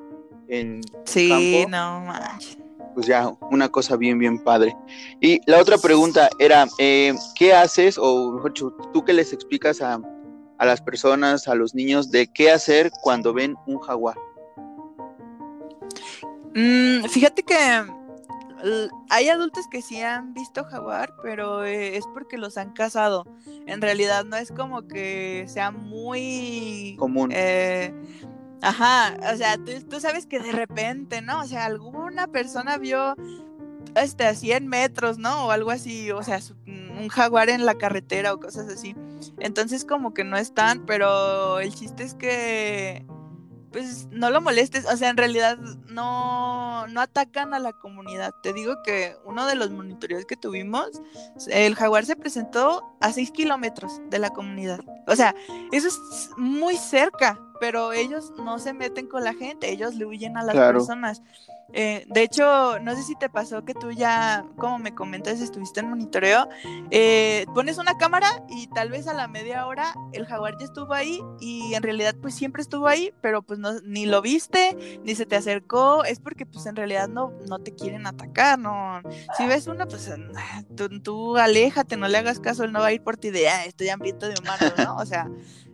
en 0.49 0.81
sí, 1.05 1.65
no 1.69 2.13
Pues 2.95 3.07
ya, 3.07 3.33
una 3.51 3.69
cosa 3.69 3.97
bien, 3.97 4.19
bien 4.19 4.43
padre. 4.43 4.77
Y 5.21 5.41
la 5.47 5.61
otra 5.61 5.79
pregunta 5.79 6.29
era, 6.39 6.67
eh, 6.79 7.15
¿qué 7.37 7.55
haces, 7.55 7.97
o 7.99 8.33
mejor 8.33 8.53
tú 8.53 9.05
qué 9.05 9.13
les 9.13 9.33
explicas 9.33 9.81
a, 9.81 10.01
a 10.59 10.67
las 10.67 10.81
personas, 10.81 11.49
a 11.49 11.55
los 11.55 11.75
niños, 11.75 12.11
de 12.11 12.27
qué 12.27 12.51
hacer 12.51 12.91
cuando 13.03 13.33
ven 13.33 13.57
un 13.67 13.79
jaguar? 13.79 14.17
Mm, 16.55 17.05
fíjate 17.05 17.43
que 17.43 17.55
hay 19.11 19.29
adultos 19.29 19.67
que 19.69 19.83
sí 19.83 20.01
han 20.01 20.35
visto 20.35 20.65
jaguar, 20.65 21.15
pero 21.23 21.65
eh, 21.65 21.97
es 21.97 22.05
porque 22.13 22.39
los 22.39 22.57
han 22.57 22.73
cazado. 22.73 23.27
En 23.67 23.81
realidad 23.81 24.25
no 24.25 24.37
es 24.37 24.53
como 24.53 24.87
que 24.87 25.45
sea 25.49 25.71
muy 25.71 26.97
común. 26.99 27.31
Eh, 27.33 27.93
ajá, 28.61 29.17
o 29.33 29.37
sea, 29.37 29.57
tú, 29.59 30.01
sabes 30.01 30.27
que 30.27 30.39
de 30.39 30.53
repente, 30.53 31.23
¿no? 31.23 31.41
O 31.41 31.47
sea, 31.47 31.65
alguna 31.65 32.29
persona 32.29 32.79
vio 32.79 33.17
este, 33.97 34.27
a 34.27 34.35
100 34.35 34.69
metros, 34.69 35.19
¿no? 35.19 35.47
O 35.47 35.51
algo 35.51 35.71
así, 35.71 36.11
o 36.13 36.23
sea, 36.23 36.41
un 36.67 37.09
jaguar 37.09 37.51
en 37.51 37.67
la 37.67 37.75
carretera 37.75 38.33
o 38.33 38.41
cosas 38.41 38.69
así. 38.69 38.95
Entonces 39.39 39.85
como 39.85 40.15
que 40.15 40.25
no 40.25 40.37
están, 40.37 40.87
pero 40.87 41.59
el 41.61 41.75
chiste 41.75 42.05
es 42.05 42.15
que 42.15 43.05
pues 43.73 44.07
no 44.11 44.31
lo 44.31 44.41
molestes, 44.41 44.85
o 44.87 44.97
sea, 44.97 45.09
en 45.09 45.17
realidad 45.17 45.57
no, 45.89 46.87
no 46.89 47.01
atacan 47.01 47.55
a 47.55 47.59
la 47.59 47.73
comunidad. 47.73 48.35
Te 48.43 48.53
digo 48.53 48.83
que 48.85 49.17
uno 49.25 49.47
de 49.47 49.55
los 49.55 49.71
monitoreos 49.71 50.27
que 50.27 50.37
tuvimos, 50.37 50.91
el 51.49 51.75
jaguar 51.75 52.05
se 52.05 52.17
presentó 52.17 52.83
a 53.01 53.13
6 53.13 53.31
kilómetros 53.31 54.01
de 54.11 54.19
la 54.19 54.31
comunidad. 54.31 54.81
O 55.07 55.17
sea, 55.17 55.35
eso 55.73 55.89
es 55.89 56.31
muy 56.37 56.77
cerca, 56.77 57.41
pero 57.61 57.93
ellos 57.93 58.33
no 58.37 58.59
se 58.59 58.73
meten 58.73 59.07
con 59.07 59.25
la 59.25 59.35
gente, 59.35 59.71
ellos 59.71 59.95
le 59.95 60.05
huyen 60.05 60.37
a 60.37 60.43
las 60.43 60.55
personas. 60.55 61.23
Eh, 61.73 62.05
de 62.09 62.23
hecho, 62.23 62.79
no 62.81 62.95
sé 62.95 63.03
si 63.03 63.15
te 63.17 63.29
pasó 63.29 63.65
que 63.65 63.75
tú 63.75 63.91
ya, 63.91 64.45
como 64.57 64.79
me 64.79 64.95
comentas, 64.95 65.41
estuviste 65.41 65.81
en 65.81 65.89
monitoreo, 65.89 66.49
eh, 66.91 67.47
pones 67.55 67.79
una 67.79 67.97
cámara 67.97 68.29
y 68.49 68.67
tal 68.69 68.91
vez 68.91 69.09
a 69.09 69.15
la 69.15 69.29
media 69.29 69.67
hora 69.67 69.95
el 70.13 70.27
jaguar 70.27 70.57
ya 70.59 70.67
estuvo 70.67 70.93
ahí 70.93 71.21
y 71.41 71.75
en 71.75 71.83
realidad 71.83 72.15
pues 72.21 72.35
siempre 72.35 72.63
estuvo 72.63 72.87
ahí, 72.89 73.13
pero 73.21 73.43
pues 73.43 73.59
no, 73.59 73.81
ni 73.81 74.07
lo 74.07 74.21
viste, 74.21 75.01
ni 75.05 75.15
se 75.15 75.27
te 75.27 75.37
acercó, 75.37 76.05
es 76.05 76.21
porque 76.21 76.47
pues 76.47 76.67
en 76.67 76.77
realidad 76.77 77.09
no, 77.09 77.33
no 77.49 77.59
te 77.59 77.75
quieren 77.75 78.07
atacar, 78.07 78.59
no. 78.59 79.01
Si 79.37 79.47
ves 79.47 79.67
uno, 79.67 79.87
pues 79.89 80.11
tú, 80.77 81.01
tú 81.01 81.37
aléjate, 81.37 81.97
no 81.97 82.09
le 82.09 82.19
hagas 82.19 82.41
caso, 82.41 82.65
él 82.65 82.73
no 82.73 82.81
va 82.81 82.87
a 82.87 82.93
ir 82.93 83.03
por 83.03 83.17
ti 83.17 83.31
de, 83.31 83.49
ah, 83.49 83.65
estoy 83.65 83.89
hambriento 83.89 84.29
de 84.29 84.35
humanos, 84.41 84.75
¿no? 84.77 84.97
O 84.97 85.07
sea, 85.07 85.29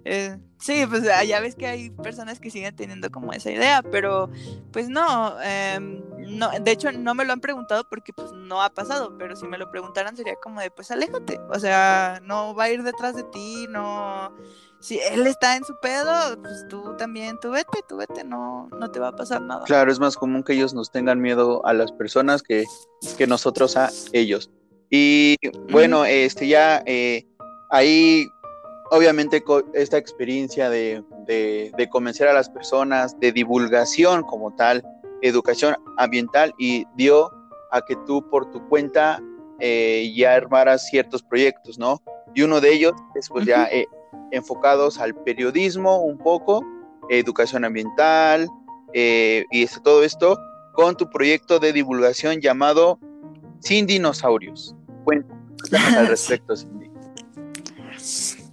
eh, 0.04 0.38
sí, 0.58 0.84
pues 0.88 1.08
ah, 1.08 1.24
ya 1.24 1.40
ves 1.40 1.54
que 1.54 1.66
hay 1.66 1.90
personas 1.90 2.40
que 2.40 2.50
siguen 2.50 2.74
teniendo 2.76 3.10
como 3.10 3.32
esa 3.32 3.50
idea, 3.50 3.82
pero 3.82 4.30
pues 4.72 4.88
no, 4.88 5.40
em, 5.42 6.02
no, 6.38 6.50
de 6.60 6.70
hecho 6.70 6.92
no 6.92 7.14
me 7.14 7.24
lo 7.24 7.32
han 7.32 7.40
preguntado 7.40 7.84
porque 7.88 8.12
pues 8.12 8.32
no 8.32 8.62
ha 8.62 8.70
pasado, 8.70 9.16
pero 9.18 9.36
si 9.36 9.46
me 9.46 9.58
lo 9.58 9.70
preguntaran 9.70 10.16
sería 10.16 10.36
como 10.42 10.60
de 10.60 10.70
pues 10.70 10.90
aléjate, 10.90 11.40
o 11.50 11.58
sea, 11.58 12.20
no 12.24 12.54
va 12.54 12.64
a 12.64 12.70
ir 12.70 12.82
detrás 12.82 13.16
de 13.16 13.24
ti, 13.24 13.66
no, 13.68 14.32
si 14.80 14.98
él 15.00 15.26
está 15.26 15.56
en 15.56 15.64
su 15.64 15.74
pedo, 15.80 16.40
pues 16.40 16.66
tú 16.68 16.96
también, 16.96 17.38
tú 17.40 17.50
vete, 17.50 17.80
tú 17.88 17.96
vete, 17.96 18.24
no, 18.24 18.68
no 18.78 18.90
te 18.90 19.00
va 19.00 19.08
a 19.08 19.16
pasar 19.16 19.42
nada. 19.42 19.64
Claro, 19.64 19.90
es 19.90 19.98
más 19.98 20.16
común 20.16 20.42
que 20.42 20.52
ellos 20.52 20.72
nos 20.72 20.90
tengan 20.90 21.20
miedo 21.20 21.64
a 21.66 21.72
las 21.72 21.90
personas 21.92 22.42
que, 22.42 22.64
que 23.16 23.26
nosotros 23.26 23.76
a 23.76 23.90
ellos. 24.12 24.50
Y 24.90 25.36
bueno, 25.70 26.04
este 26.04 26.48
ya 26.48 26.82
eh, 26.86 27.26
ahí 27.70 28.26
obviamente 28.90 29.42
esta 29.74 29.98
experiencia 29.98 30.70
de, 30.70 31.04
convencer 31.90 32.28
a 32.28 32.32
las 32.32 32.48
personas, 32.48 33.18
de 33.20 33.32
divulgación 33.32 34.22
como 34.22 34.54
tal, 34.54 34.84
educación 35.22 35.76
ambiental 35.96 36.54
y 36.58 36.86
dio 36.96 37.30
a 37.70 37.82
que 37.82 37.96
tú 38.06 38.28
por 38.30 38.50
tu 38.50 38.66
cuenta 38.68 39.20
eh, 39.60 40.12
ya 40.16 40.34
armaras 40.34 40.86
ciertos 40.88 41.22
proyectos, 41.22 41.78
¿no? 41.78 42.00
Y 42.34 42.42
uno 42.42 42.60
de 42.60 42.72
ellos 42.72 42.92
es 43.14 43.28
pues 43.28 43.44
ya 43.46 43.64
eh, 43.66 43.86
enfocados 44.30 44.98
al 44.98 45.14
periodismo 45.14 46.02
un 46.02 46.18
poco, 46.18 46.64
educación 47.08 47.64
ambiental 47.64 48.48
eh, 48.92 49.44
y 49.50 49.66
todo 49.82 50.04
esto 50.04 50.38
con 50.72 50.96
tu 50.96 51.10
proyecto 51.10 51.58
de 51.58 51.72
divulgación 51.72 52.40
llamado 52.40 52.98
Sin 53.60 53.86
Dinosaurios. 53.86 54.74
Cuéntanos 55.04 55.38
al 55.96 56.06
respecto, 56.08 56.56
Cindy. 56.56 56.88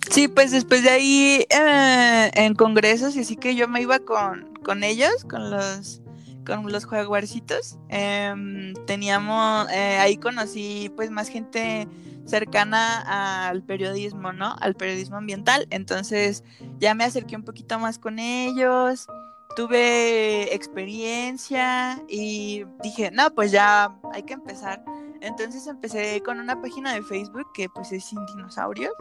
Sí, 0.09 0.27
pues 0.27 0.51
después 0.51 0.83
de 0.83 0.89
ahí 0.89 1.45
eh, 1.49 2.31
en 2.33 2.55
congresos, 2.55 3.15
y 3.15 3.21
así 3.21 3.35
que 3.35 3.55
yo 3.55 3.67
me 3.67 3.81
iba 3.81 3.99
con, 3.99 4.53
con 4.63 4.83
ellos, 4.83 5.25
con 5.29 5.51
los 5.51 6.01
con 6.45 6.71
los 6.71 6.85
jaguarcitos. 6.85 7.77
Em, 7.89 8.73
teníamos, 8.85 9.67
eh, 9.71 9.97
ahí 9.97 10.17
conocí 10.17 10.91
pues 10.95 11.09
más 11.09 11.27
gente 11.27 11.87
cercana 12.25 13.47
al 13.49 13.63
periodismo, 13.63 14.31
¿no? 14.31 14.55
Al 14.59 14.75
periodismo 14.75 15.17
ambiental. 15.17 15.67
Entonces 15.71 16.43
ya 16.79 16.93
me 16.93 17.03
acerqué 17.03 17.35
un 17.35 17.43
poquito 17.43 17.79
más 17.79 17.99
con 17.99 18.19
ellos, 18.19 19.07
tuve 19.55 20.53
experiencia 20.53 22.01
y 22.07 22.65
dije, 22.83 23.11
no, 23.11 23.33
pues 23.33 23.51
ya 23.51 23.95
hay 24.13 24.23
que 24.23 24.33
empezar 24.33 24.83
entonces 25.25 25.65
empecé 25.67 26.21
con 26.23 26.39
una 26.39 26.61
página 26.61 26.93
de 26.93 27.01
Facebook 27.01 27.47
que 27.53 27.67
pues 27.69 27.91
es 27.91 28.05
Sin 28.05 28.23
Dinosaurios. 28.27 28.93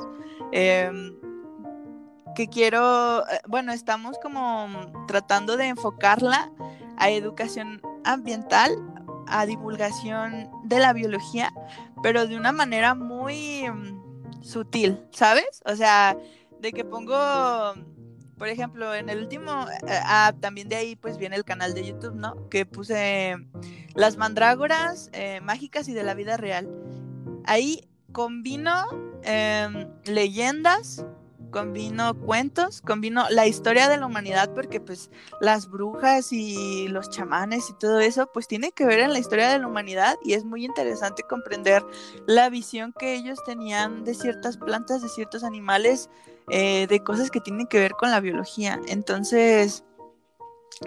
Em, 0.52 1.14
que 2.34 2.48
quiero, 2.48 3.20
eh, 3.28 3.40
bueno, 3.46 3.72
estamos 3.72 4.18
como 4.20 4.68
tratando 5.06 5.56
de 5.56 5.68
enfocarla 5.68 6.50
a 6.96 7.10
educación 7.10 7.80
ambiental, 8.04 8.72
a 9.28 9.46
divulgación 9.46 10.50
de 10.64 10.78
la 10.78 10.92
biología, 10.92 11.52
pero 12.02 12.26
de 12.26 12.37
una 12.37 12.52
manera 12.52 12.94
muy 12.94 13.64
sutil, 14.40 15.00
¿sabes? 15.12 15.62
O 15.64 15.76
sea, 15.76 16.16
de 16.60 16.72
que 16.72 16.84
pongo, 16.84 17.14
por 18.38 18.48
ejemplo, 18.48 18.94
en 18.94 19.08
el 19.08 19.18
último, 19.18 19.66
eh, 19.68 20.00
ah, 20.04 20.34
también 20.40 20.68
de 20.68 20.76
ahí 20.76 20.96
pues 20.96 21.18
viene 21.18 21.36
el 21.36 21.44
canal 21.44 21.74
de 21.74 21.86
YouTube, 21.86 22.14
¿no? 22.14 22.48
Que 22.48 22.66
puse 22.66 23.36
las 23.94 24.16
mandrágoras 24.16 25.10
eh, 25.12 25.40
mágicas 25.40 25.88
y 25.88 25.94
de 25.94 26.02
la 26.02 26.14
vida 26.14 26.36
real. 26.36 26.68
Ahí 27.44 27.88
combino 28.12 28.86
em, 29.22 29.88
leyendas 30.04 31.04
combino 31.54 32.18
cuentos, 32.18 32.82
combino 32.82 33.26
la 33.30 33.46
historia 33.46 33.88
de 33.88 33.96
la 33.96 34.06
humanidad 34.06 34.52
porque 34.52 34.80
pues 34.80 35.08
las 35.40 35.70
brujas 35.70 36.32
y 36.32 36.88
los 36.88 37.10
chamanes 37.10 37.70
y 37.70 37.74
todo 37.74 38.00
eso 38.00 38.28
pues 38.34 38.48
tiene 38.48 38.72
que 38.72 38.84
ver 38.84 38.98
en 38.98 39.12
la 39.12 39.20
historia 39.20 39.48
de 39.48 39.60
la 39.60 39.68
humanidad 39.68 40.16
y 40.24 40.32
es 40.32 40.44
muy 40.44 40.64
interesante 40.64 41.22
comprender 41.22 41.86
la 42.26 42.50
visión 42.50 42.92
que 42.92 43.14
ellos 43.14 43.38
tenían 43.46 44.02
de 44.02 44.14
ciertas 44.14 44.56
plantas, 44.56 45.00
de 45.00 45.08
ciertos 45.08 45.44
animales, 45.44 46.10
eh, 46.50 46.87
de 46.87 47.00
cosas 47.00 47.30
que 47.30 47.40
tienen 47.40 47.66
que 47.66 47.78
ver 47.78 47.92
con 47.92 48.11
la 48.11 48.20
biología. 48.20 48.80
Entonces 48.87 49.85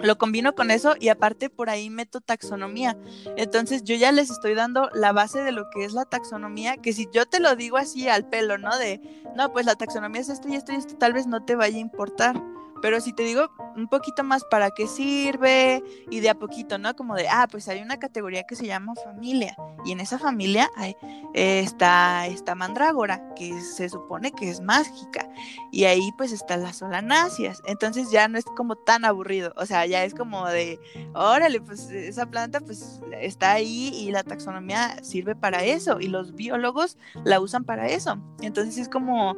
lo 0.02 0.18
combino 0.18 0.54
con 0.54 0.70
eso 0.70 0.94
y 0.98 1.08
aparte 1.08 1.50
por 1.50 1.70
ahí 1.70 1.90
meto 1.90 2.20
taxonomía. 2.20 2.96
Entonces 3.36 3.84
yo 3.84 3.94
ya 3.96 4.12
les 4.12 4.30
estoy 4.30 4.54
dando 4.54 4.90
la 4.92 5.12
base 5.12 5.42
de 5.42 5.52
lo 5.52 5.68
que 5.70 5.84
es 5.84 5.92
la 5.92 6.04
taxonomía, 6.04 6.76
que 6.76 6.92
si 6.92 7.08
yo 7.12 7.26
te 7.26 7.40
lo 7.40 7.56
digo 7.56 7.76
así 7.76 8.08
al 8.08 8.28
pelo, 8.28 8.58
¿no? 8.58 8.76
De, 8.76 9.00
no, 9.34 9.52
pues 9.52 9.66
la 9.66 9.74
taxonomía 9.74 10.20
es 10.20 10.28
esto 10.28 10.48
y 10.48 10.56
esto 10.56 10.72
y 10.72 10.76
esto, 10.76 10.96
tal 10.96 11.12
vez 11.12 11.26
no 11.26 11.44
te 11.44 11.56
vaya 11.56 11.76
a 11.76 11.80
importar. 11.80 12.42
Pero 12.80 13.00
si 13.00 13.12
te 13.12 13.22
digo 13.22 13.50
un 13.76 13.88
poquito 13.88 14.24
más 14.24 14.44
para 14.44 14.70
qué 14.70 14.86
sirve 14.86 15.82
y 16.10 16.20
de 16.20 16.30
a 16.30 16.34
poquito, 16.34 16.78
¿no? 16.78 16.94
Como 16.94 17.14
de, 17.14 17.28
ah, 17.28 17.46
pues 17.50 17.68
hay 17.68 17.80
una 17.80 17.98
categoría 17.98 18.44
que 18.44 18.56
se 18.56 18.66
llama 18.66 18.94
familia 18.94 19.56
y 19.84 19.92
en 19.92 20.00
esa 20.00 20.18
familia 20.18 20.70
hay, 20.76 20.96
está 21.34 22.26
esta 22.26 22.54
mandrágora 22.54 23.34
que 23.34 23.60
se 23.60 23.88
supone 23.88 24.32
que 24.32 24.50
es 24.50 24.60
mágica 24.60 25.28
y 25.70 25.84
ahí 25.84 26.10
pues 26.16 26.32
están 26.32 26.62
las 26.62 26.78
solanáceas. 26.78 27.62
Entonces 27.66 28.10
ya 28.10 28.28
no 28.28 28.38
es 28.38 28.44
como 28.44 28.76
tan 28.76 29.04
aburrido, 29.04 29.52
o 29.56 29.66
sea, 29.66 29.86
ya 29.86 30.04
es 30.04 30.14
como 30.14 30.46
de, 30.46 30.80
órale, 31.14 31.60
pues 31.60 31.90
esa 31.90 32.26
planta 32.26 32.60
pues 32.60 33.00
está 33.20 33.52
ahí 33.52 33.90
y 33.94 34.10
la 34.10 34.24
taxonomía 34.24 35.02
sirve 35.02 35.34
para 35.36 35.64
eso 35.64 36.00
y 36.00 36.08
los 36.08 36.34
biólogos 36.34 36.98
la 37.24 37.40
usan 37.40 37.64
para 37.64 37.88
eso. 37.88 38.18
Entonces 38.40 38.78
es 38.78 38.88
como, 38.88 39.36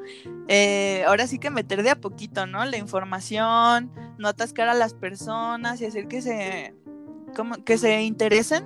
eh, 0.48 1.04
ahora 1.06 1.26
sí 1.26 1.38
que 1.38 1.50
meter 1.50 1.82
de 1.82 1.90
a 1.90 2.00
poquito, 2.00 2.46
¿no? 2.46 2.64
La 2.64 2.76
información 2.76 3.29
no 3.38 4.28
atascar 4.28 4.68
a 4.68 4.74
las 4.74 4.94
personas 4.94 5.80
y 5.80 5.86
hacer 5.86 6.08
que 6.08 6.22
se, 6.22 6.74
como, 7.36 7.62
que 7.64 7.78
se 7.78 8.02
interesen 8.02 8.64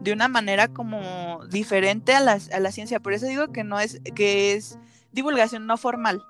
de 0.00 0.12
una 0.12 0.28
manera 0.28 0.68
como 0.68 1.44
diferente 1.48 2.14
a 2.14 2.20
la, 2.20 2.38
a 2.52 2.60
la 2.60 2.72
ciencia. 2.72 3.00
Por 3.00 3.12
eso 3.12 3.26
digo 3.26 3.52
que 3.52 3.64
no 3.64 3.80
es, 3.80 4.00
que 4.14 4.54
es 4.54 4.78
divulgación 5.12 5.66
no 5.66 5.76
formal 5.76 6.22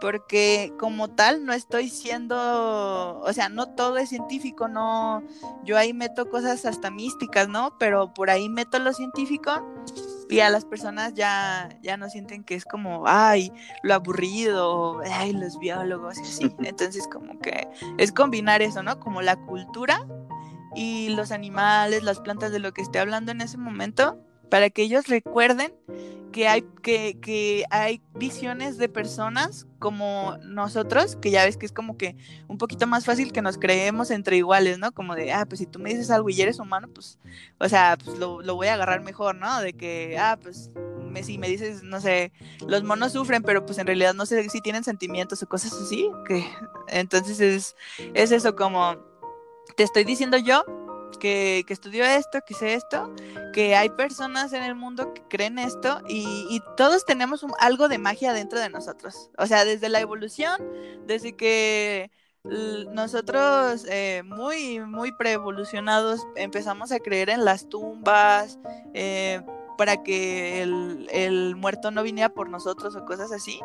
porque 0.00 0.72
como 0.78 1.08
tal 1.08 1.44
no 1.44 1.52
estoy 1.52 1.90
siendo, 1.90 3.20
o 3.20 3.32
sea, 3.32 3.48
no 3.50 3.68
todo 3.68 3.98
es 3.98 4.08
científico, 4.08 4.66
no, 4.66 5.22
yo 5.62 5.76
ahí 5.76 5.92
meto 5.92 6.30
cosas 6.30 6.64
hasta 6.64 6.90
místicas, 6.90 7.48
¿no? 7.48 7.76
Pero 7.78 8.12
por 8.14 8.30
ahí 8.30 8.48
meto 8.48 8.78
lo 8.78 8.92
científico 8.94 9.62
y 10.30 10.40
a 10.40 10.50
las 10.50 10.64
personas 10.64 11.14
ya, 11.14 11.68
ya 11.82 11.96
no 11.96 12.08
sienten 12.08 12.44
que 12.44 12.54
es 12.54 12.64
como, 12.64 13.04
ay, 13.06 13.52
lo 13.82 13.94
aburrido, 13.94 15.00
ay, 15.10 15.32
los 15.32 15.58
biólogos 15.58 16.18
y 16.18 16.22
así. 16.22 16.54
Entonces 16.64 17.08
como 17.08 17.38
que 17.40 17.68
es 17.98 18.12
combinar 18.12 18.62
eso, 18.62 18.82
¿no? 18.82 19.00
Como 19.00 19.22
la 19.22 19.36
cultura 19.36 20.06
y 20.74 21.08
los 21.10 21.32
animales, 21.32 22.02
las 22.04 22.20
plantas 22.20 22.52
de 22.52 22.60
lo 22.60 22.72
que 22.72 22.82
esté 22.82 23.00
hablando 23.00 23.32
en 23.32 23.40
ese 23.40 23.58
momento, 23.58 24.18
para 24.50 24.70
que 24.70 24.82
ellos 24.82 25.06
recuerden 25.06 25.72
que 26.32 26.48
hay, 26.48 26.62
que, 26.82 27.18
que 27.20 27.64
hay 27.70 28.00
visiones 28.14 28.78
de 28.78 28.88
personas 28.88 29.66
como 29.78 30.36
nosotros, 30.44 31.16
que 31.16 31.30
ya 31.30 31.44
ves 31.44 31.56
que 31.56 31.66
es 31.66 31.72
como 31.72 31.96
que 31.96 32.16
un 32.48 32.58
poquito 32.58 32.86
más 32.86 33.04
fácil 33.04 33.32
que 33.32 33.42
nos 33.42 33.58
creemos 33.58 34.10
entre 34.10 34.36
iguales, 34.36 34.78
¿no? 34.78 34.92
Como 34.92 35.14
de, 35.14 35.32
ah, 35.32 35.46
pues 35.46 35.58
si 35.58 35.66
tú 35.66 35.78
me 35.78 35.90
dices 35.90 36.10
algo 36.10 36.28
y 36.30 36.40
eres 36.40 36.58
humano, 36.58 36.88
pues, 36.94 37.18
o 37.58 37.68
sea, 37.68 37.96
pues 38.02 38.18
lo, 38.18 38.42
lo 38.42 38.54
voy 38.54 38.68
a 38.68 38.74
agarrar 38.74 39.02
mejor, 39.02 39.34
¿no? 39.34 39.60
De 39.60 39.72
que, 39.72 40.18
ah, 40.18 40.38
pues 40.40 40.70
me, 41.10 41.22
si 41.22 41.38
me 41.38 41.48
dices, 41.48 41.82
no 41.82 42.00
sé, 42.00 42.32
los 42.66 42.84
monos 42.84 43.12
sufren, 43.12 43.42
pero 43.42 43.66
pues 43.66 43.78
en 43.78 43.86
realidad 43.86 44.14
no 44.14 44.26
sé 44.26 44.48
si 44.48 44.60
tienen 44.60 44.84
sentimientos 44.84 45.42
o 45.42 45.48
cosas 45.48 45.72
así, 45.72 46.10
que 46.26 46.46
entonces 46.88 47.40
es, 47.40 47.76
es 48.14 48.30
eso 48.30 48.54
como, 48.54 48.96
te 49.76 49.82
estoy 49.82 50.04
diciendo 50.04 50.36
yo 50.36 50.64
que, 51.18 51.64
estudió 51.68 52.04
esto, 52.04 52.40
que 52.46 52.54
sé 52.54 52.74
esto, 52.74 53.12
que 53.52 53.76
hay 53.76 53.90
personas 53.90 54.52
en 54.52 54.62
el 54.62 54.74
mundo 54.74 55.12
que 55.14 55.22
creen 55.22 55.58
esto 55.58 56.00
y, 56.08 56.60
todos 56.76 57.04
tenemos 57.04 57.44
algo 57.58 57.88
de 57.88 57.98
magia 57.98 58.32
dentro 58.32 58.58
de 58.58 58.70
nosotros. 58.70 59.30
O 59.38 59.46
sea, 59.46 59.64
desde 59.64 59.88
la 59.88 60.00
evolución, 60.00 60.56
desde 61.06 61.36
que 61.36 62.10
nosotros 62.42 63.84
eh, 63.88 64.22
muy, 64.24 64.80
muy 64.80 65.12
preevolucionados 65.12 66.26
empezamos 66.36 66.90
a 66.90 66.98
creer 66.98 67.28
en 67.28 67.44
las 67.44 67.68
tumbas, 67.68 68.58
eh, 68.94 69.42
para 69.80 70.02
que 70.02 70.60
el, 70.60 71.08
el, 71.10 71.56
muerto 71.56 71.90
no 71.90 72.02
viniera 72.02 72.28
por 72.28 72.50
nosotros 72.50 72.94
o 72.96 73.06
cosas 73.06 73.32
así. 73.32 73.60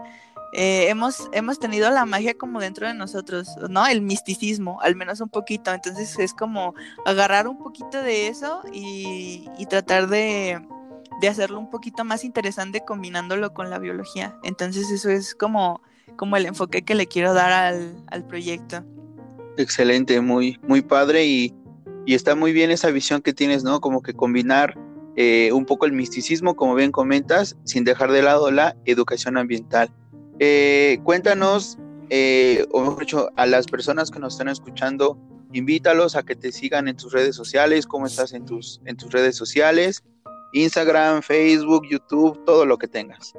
Eh, 0.53 0.87
hemos, 0.87 1.29
hemos 1.33 1.59
tenido 1.59 1.89
la 1.89 2.05
magia 2.05 2.35
como 2.35 2.61
dentro 2.61 2.87
de 2.87 2.93
nosotros, 2.93 3.49
¿no? 3.69 3.85
El 3.85 4.01
misticismo, 4.01 4.79
al 4.81 4.95
menos 4.95 5.19
un 5.19 5.27
poquito. 5.27 5.73
Entonces 5.73 6.17
es 6.17 6.33
como 6.33 6.73
agarrar 7.05 7.49
un 7.49 7.57
poquito 7.57 8.01
de 8.01 8.29
eso 8.29 8.61
y, 8.71 9.49
tratar 9.69 10.07
de, 10.07 10.65
hacerlo 11.29 11.59
un 11.59 11.69
poquito 11.69 12.05
más 12.05 12.23
interesante 12.23 12.85
combinándolo 12.87 13.53
con 13.53 13.69
la 13.69 13.77
biología. 13.77 14.37
Entonces 14.41 14.89
eso 14.91 15.09
es 15.09 15.35
como, 15.35 15.81
como 16.15 16.37
el 16.37 16.45
enfoque 16.45 16.83
que 16.83 16.95
le 16.95 17.07
quiero 17.07 17.33
dar 17.33 17.51
al, 17.51 18.25
proyecto. 18.25 18.85
Excelente, 19.57 20.21
muy, 20.21 20.61
muy 20.65 20.81
padre 20.81 21.25
y, 21.25 21.53
y, 22.05 22.15
está 22.15 22.35
muy 22.35 22.53
bien 22.53 22.71
esa 22.71 22.89
visión 22.89 23.21
que 23.21 23.33
tienes, 23.33 23.65
¿no? 23.65 23.81
Como 23.81 24.01
que 24.01 24.13
combinar 24.13 24.79
eh, 25.17 25.51
un 25.53 25.65
poco 25.65 25.85
el 25.85 25.93
misticismo, 25.93 26.55
como 26.55 26.75
bien 26.75 26.91
comentas, 26.91 27.55
sin 27.63 27.83
dejar 27.85 28.11
de 28.11 28.21
lado 28.21 28.51
la 28.51 28.75
educación 28.85 29.37
ambiental. 29.37 29.89
Eh, 30.39 30.99
cuéntanos, 31.03 31.77
eh, 32.09 32.65
o 32.71 32.81
mejor 32.81 32.99
dicho, 32.99 33.29
a 33.37 33.45
las 33.45 33.65
personas 33.65 34.11
que 34.11 34.19
nos 34.19 34.33
están 34.33 34.49
escuchando, 34.49 35.17
invítalos 35.53 36.17
a 36.17 36.23
que 36.23 36.35
te 36.35 36.51
sigan 36.51 36.89
en 36.89 36.97
tus 36.97 37.13
redes 37.13 37.35
sociales, 37.35 37.87
cómo 37.87 38.07
estás 38.07 38.33
en 38.33 38.45
tus, 38.45 38.81
en 38.85 38.97
tus 38.97 39.11
redes 39.11 39.37
sociales, 39.37 40.03
Instagram, 40.51 41.21
Facebook, 41.21 41.87
YouTube, 41.89 42.43
todo 42.45 42.65
lo 42.65 42.77
que 42.77 42.87
tengas. 42.87 43.33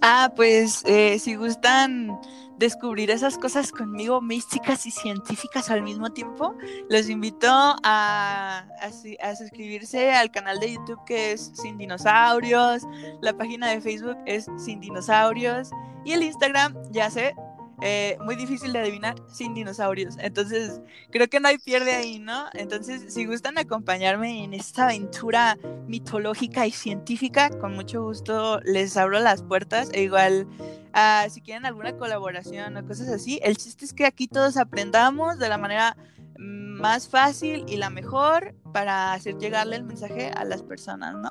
Ah, 0.00 0.32
pues 0.34 0.82
si 1.18 1.34
gustan 1.34 2.18
descubrir 2.58 3.10
esas 3.10 3.38
cosas 3.38 3.70
conmigo, 3.70 4.20
místicas 4.20 4.86
y 4.86 4.90
científicas 4.90 5.70
al 5.70 5.82
mismo 5.82 6.10
tiempo, 6.10 6.54
los 6.88 7.08
invito 7.08 7.48
a, 7.50 8.66
a, 8.80 9.36
suscribirse 9.36 10.12
al 10.12 10.30
canal 10.30 10.58
de 10.58 10.74
YouTube 10.74 11.04
que 11.04 11.32
es 11.32 11.52
Sin 11.54 11.78
Dinosaurios, 11.78 12.82
la 13.20 13.36
página 13.36 13.68
de 13.68 13.80
Facebook 13.80 14.16
es 14.26 14.46
Sin 14.56 14.80
Dinosaurios 14.80 15.70
y 16.04 16.12
el 16.12 16.22
Instagram, 16.22 16.74
ya 16.90 17.10
sé, 17.10 17.34
eh, 17.82 18.16
muy 18.24 18.36
difícil 18.36 18.72
de 18.72 18.78
adivinar, 18.78 19.16
sin 19.28 19.54
dinosaurios. 19.54 20.16
Entonces, 20.18 20.80
creo 21.10 21.28
que 21.28 21.40
no 21.40 21.48
hay 21.48 21.58
pierde 21.58 21.94
ahí, 21.94 22.18
¿no? 22.18 22.46
Entonces, 22.54 23.12
si 23.12 23.26
gustan 23.26 23.58
acompañarme 23.58 24.44
en 24.44 24.54
esta 24.54 24.84
aventura 24.84 25.58
mitológica 25.86 26.66
y 26.66 26.70
científica, 26.70 27.50
con 27.50 27.74
mucho 27.74 28.02
gusto 28.02 28.60
les 28.60 28.96
abro 28.96 29.20
las 29.20 29.42
puertas. 29.42 29.90
E 29.92 30.02
igual, 30.02 30.46
uh, 30.94 31.30
si 31.30 31.42
quieren 31.42 31.66
alguna 31.66 31.96
colaboración 31.96 32.76
o 32.76 32.86
cosas 32.86 33.08
así, 33.08 33.38
el 33.42 33.56
chiste 33.56 33.84
es 33.84 33.92
que 33.92 34.06
aquí 34.06 34.26
todos 34.26 34.56
aprendamos 34.56 35.38
de 35.38 35.48
la 35.48 35.58
manera 35.58 35.96
más 36.38 37.08
fácil 37.08 37.64
y 37.68 37.76
la 37.76 37.90
mejor 37.90 38.54
para 38.72 39.12
hacer 39.12 39.38
llegarle 39.38 39.76
el 39.76 39.84
mensaje 39.84 40.30
a 40.30 40.44
las 40.44 40.62
personas, 40.62 41.14
¿no? 41.16 41.30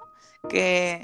Que 0.49 1.03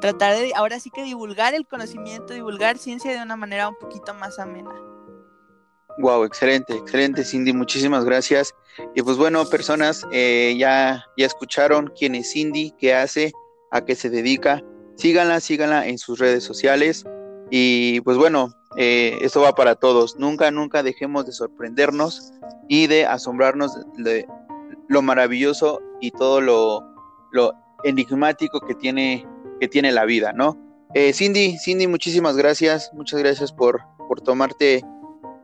tratar 0.00 0.36
de, 0.36 0.52
ahora 0.54 0.80
sí 0.80 0.90
que 0.90 1.02
divulgar 1.02 1.54
el 1.54 1.66
conocimiento, 1.66 2.34
divulgar 2.34 2.78
ciencia 2.78 3.12
de 3.12 3.22
una 3.22 3.36
manera 3.36 3.68
un 3.68 3.76
poquito 3.76 4.14
más 4.14 4.38
amena. 4.38 4.70
Wow, 5.98 6.24
excelente, 6.24 6.74
excelente 6.74 7.24
Cindy, 7.24 7.52
muchísimas 7.52 8.04
gracias. 8.04 8.54
Y 8.94 9.02
pues 9.02 9.16
bueno, 9.16 9.44
personas, 9.46 10.06
eh, 10.12 10.54
ya, 10.56 11.04
ya 11.16 11.26
escucharon 11.26 11.92
quién 11.98 12.14
es 12.14 12.32
Cindy, 12.32 12.72
qué 12.78 12.94
hace, 12.94 13.32
a 13.72 13.84
qué 13.84 13.96
se 13.96 14.08
dedica. 14.08 14.62
Síganla, 14.96 15.40
síganla 15.40 15.86
en 15.86 15.98
sus 15.98 16.20
redes 16.20 16.44
sociales. 16.44 17.04
Y 17.50 18.00
pues 18.02 18.16
bueno, 18.16 18.52
eh, 18.76 19.18
esto 19.22 19.40
va 19.40 19.56
para 19.56 19.74
todos. 19.74 20.16
Nunca, 20.16 20.52
nunca 20.52 20.84
dejemos 20.84 21.26
de 21.26 21.32
sorprendernos 21.32 22.32
y 22.68 22.86
de 22.86 23.04
asombrarnos 23.04 23.76
de 23.96 24.24
lo 24.88 25.02
maravilloso 25.02 25.80
y 26.00 26.12
todo 26.12 26.40
lo, 26.40 26.84
lo 27.32 27.52
enigmático 27.82 28.60
que 28.60 28.74
tiene 28.76 29.26
que 29.60 29.68
tiene 29.68 29.92
la 29.92 30.04
vida, 30.04 30.32
¿no? 30.32 30.56
Eh, 30.94 31.12
Cindy, 31.12 31.58
Cindy, 31.58 31.86
muchísimas 31.86 32.36
gracias, 32.36 32.90
muchas 32.94 33.20
gracias 33.20 33.52
por, 33.52 33.82
por 34.08 34.20
tomarte 34.20 34.82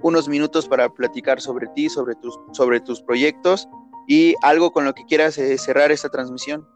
unos 0.00 0.28
minutos 0.28 0.68
para 0.68 0.88
platicar 0.88 1.40
sobre 1.40 1.66
ti, 1.68 1.88
sobre 1.88 2.14
tus, 2.14 2.38
sobre 2.52 2.80
tus 2.80 3.02
proyectos 3.02 3.68
y 4.06 4.34
algo 4.42 4.72
con 4.72 4.84
lo 4.84 4.94
que 4.94 5.04
quieras 5.04 5.38
eh, 5.38 5.56
cerrar 5.58 5.92
esta 5.92 6.08
transmisión. 6.08 6.66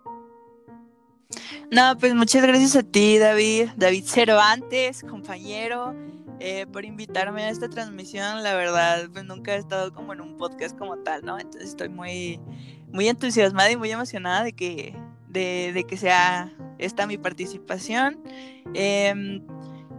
No, 1.71 1.97
pues 1.99 2.15
muchas 2.15 2.43
gracias 2.43 2.77
a 2.77 2.83
ti, 2.83 3.19
David, 3.19 3.71
David 3.77 4.05
Cervantes, 4.05 5.03
compañero, 5.03 5.95
eh, 6.41 6.67
por 6.73 6.87
invitarme 6.87 7.45
a 7.45 7.51
esta 7.51 7.69
transmisión. 7.69 8.43
La 8.43 8.55
verdad, 8.55 9.11
pues 9.13 9.25
nunca 9.27 9.55
he 9.55 9.59
estado 9.59 9.93
como 9.93 10.15
en 10.15 10.23
un 10.23 10.39
podcast 10.39 10.79
como 10.79 10.97
tal, 10.99 11.23
¿no? 11.25 11.39
Entonces 11.39 11.71
estoy 11.71 11.91
muy, 11.91 12.41
muy 12.91 13.09
entusiasmada 13.09 13.71
y 13.71 13.77
muy 13.77 13.91
emocionada 13.91 14.45
de 14.45 14.55
que, 14.55 14.97
de, 15.29 15.85
que 15.89 15.97
sea 15.97 16.53
esta 16.79 17.07
mi 17.07 17.19
participación. 17.19 18.23
Em, 18.75 19.47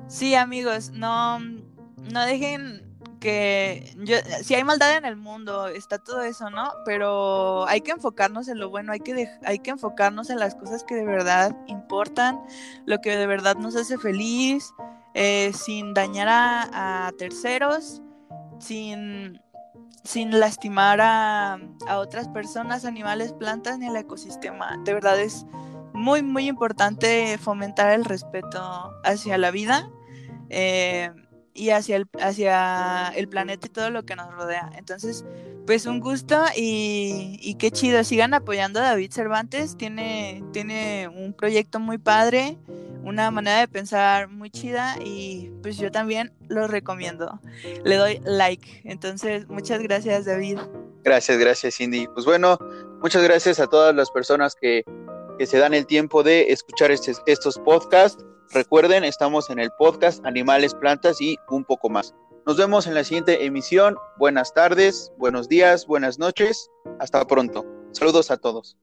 sí, 0.07 0.35
amigos, 0.35 0.91
no, 0.91 1.39
no 1.39 2.25
dejen 2.25 2.89
que 3.19 3.95
si 4.43 4.55
hay 4.55 4.63
maldad 4.63 4.97
en 4.97 5.05
el 5.05 5.15
mundo, 5.15 5.67
está 5.67 5.97
todo 5.97 6.21
eso, 6.23 6.49
¿no? 6.49 6.71
Pero 6.85 7.67
hay 7.67 7.81
que 7.81 7.91
enfocarnos 7.91 8.47
en 8.47 8.59
lo 8.59 8.69
bueno, 8.69 8.93
hay 8.93 8.99
que, 8.99 9.29
hay 9.43 9.59
que 9.59 9.71
enfocarnos 9.71 10.29
en 10.29 10.39
las 10.39 10.55
cosas 10.55 10.83
que 10.83 10.95
de 10.95 11.05
verdad 11.05 11.55
importan, 11.67 12.39
lo 12.85 12.99
que 12.99 13.15
de 13.17 13.27
verdad 13.27 13.55
nos 13.57 13.75
hace 13.75 13.97
feliz, 13.97 14.71
eh, 15.13 15.51
sin 15.53 15.93
dañar 15.93 16.27
a, 16.29 17.11
terceros, 17.17 18.01
sin, 18.59 19.41
sin 20.09 20.39
lastimar 20.39 21.01
a, 21.01 21.59
otras 21.97 22.27
personas, 22.29 22.83
animales, 22.83 23.31
plantas 23.33 23.77
ni 23.77 23.85
al 23.85 23.95
ecosistema. 23.95 24.75
De 24.83 24.95
verdad 24.95 25.19
es 25.19 25.45
muy, 25.93 26.23
muy 26.23 26.47
importante 26.47 27.37
fomentar 27.37 27.91
el 27.91 28.05
respeto 28.05 28.59
hacia 29.03 29.37
la 29.37 29.51
vida. 29.51 29.87
Eh, 30.49 31.11
y 31.53 31.71
hacia 31.71 31.95
el, 31.95 32.07
hacia 32.21 33.09
el 33.15 33.27
planeta 33.27 33.67
y 33.67 33.69
todo 33.69 33.89
lo 33.89 34.03
que 34.03 34.15
nos 34.15 34.33
rodea. 34.33 34.69
Entonces, 34.77 35.25
pues 35.65 35.85
un 35.85 35.99
gusto 35.99 36.43
y, 36.55 37.55
qué 37.59 37.71
chido. 37.71 38.03
Sigan 38.03 38.33
apoyando 38.33 38.79
a 38.79 38.83
David 38.83 39.11
Cervantes. 39.11 39.77
Tiene, 39.77 40.43
tiene 40.51 41.07
un 41.07 41.33
proyecto 41.33 41.79
muy 41.79 41.97
padre, 41.97 42.57
una 43.03 43.29
manera 43.31 43.59
de 43.59 43.67
pensar 43.67 44.29
muy 44.29 44.49
chida 44.49 44.95
y 45.03 45.51
pues 45.61 45.77
yo 45.77 45.91
también 45.91 46.33
lo 46.47 46.67
recomiendo. 46.67 47.39
Le 47.83 47.95
doy 47.95 48.21
like. 48.23 48.81
Entonces, 48.83 49.47
muchas 49.47 49.81
gracias, 49.81 50.25
David. 50.25 50.59
Gracias, 51.03 51.37
gracias, 51.37 51.75
Cindy. 51.75 52.07
Pues 52.07 52.25
bueno, 52.25 52.57
muchas 53.01 53.23
gracias 53.23 53.59
a 53.59 53.67
todas 53.67 53.95
las 53.95 54.09
personas 54.11 54.55
que, 54.59 54.83
que 55.37 55.45
se 55.45 55.57
dan 55.57 55.73
el 55.73 55.85
tiempo 55.85 56.23
de 56.23 56.51
escuchar 56.51 56.91
este, 56.91 57.13
estos 57.25 57.57
podcasts. 57.59 58.23
Recuerden, 58.51 59.03
estamos 59.03 59.51
en 59.51 59.59
el 59.59 59.69
podcast 59.77 60.25
Animales, 60.25 60.73
Plantas 60.73 61.21
y 61.21 61.37
un 61.49 61.63
poco 61.63 61.87
más. 61.87 62.15
Nos 62.47 62.57
vemos 62.57 62.87
en 62.87 62.95
la 62.95 63.03
siguiente 63.03 63.45
emisión. 63.45 63.95
Buenas 64.17 64.55
tardes, 64.55 65.13
buenos 65.19 65.47
días, 65.47 65.85
buenas 65.85 66.17
noches. 66.17 66.71
Hasta 66.99 67.23
pronto. 67.27 67.63
Saludos 67.91 68.31
a 68.31 68.37
todos. 68.37 68.75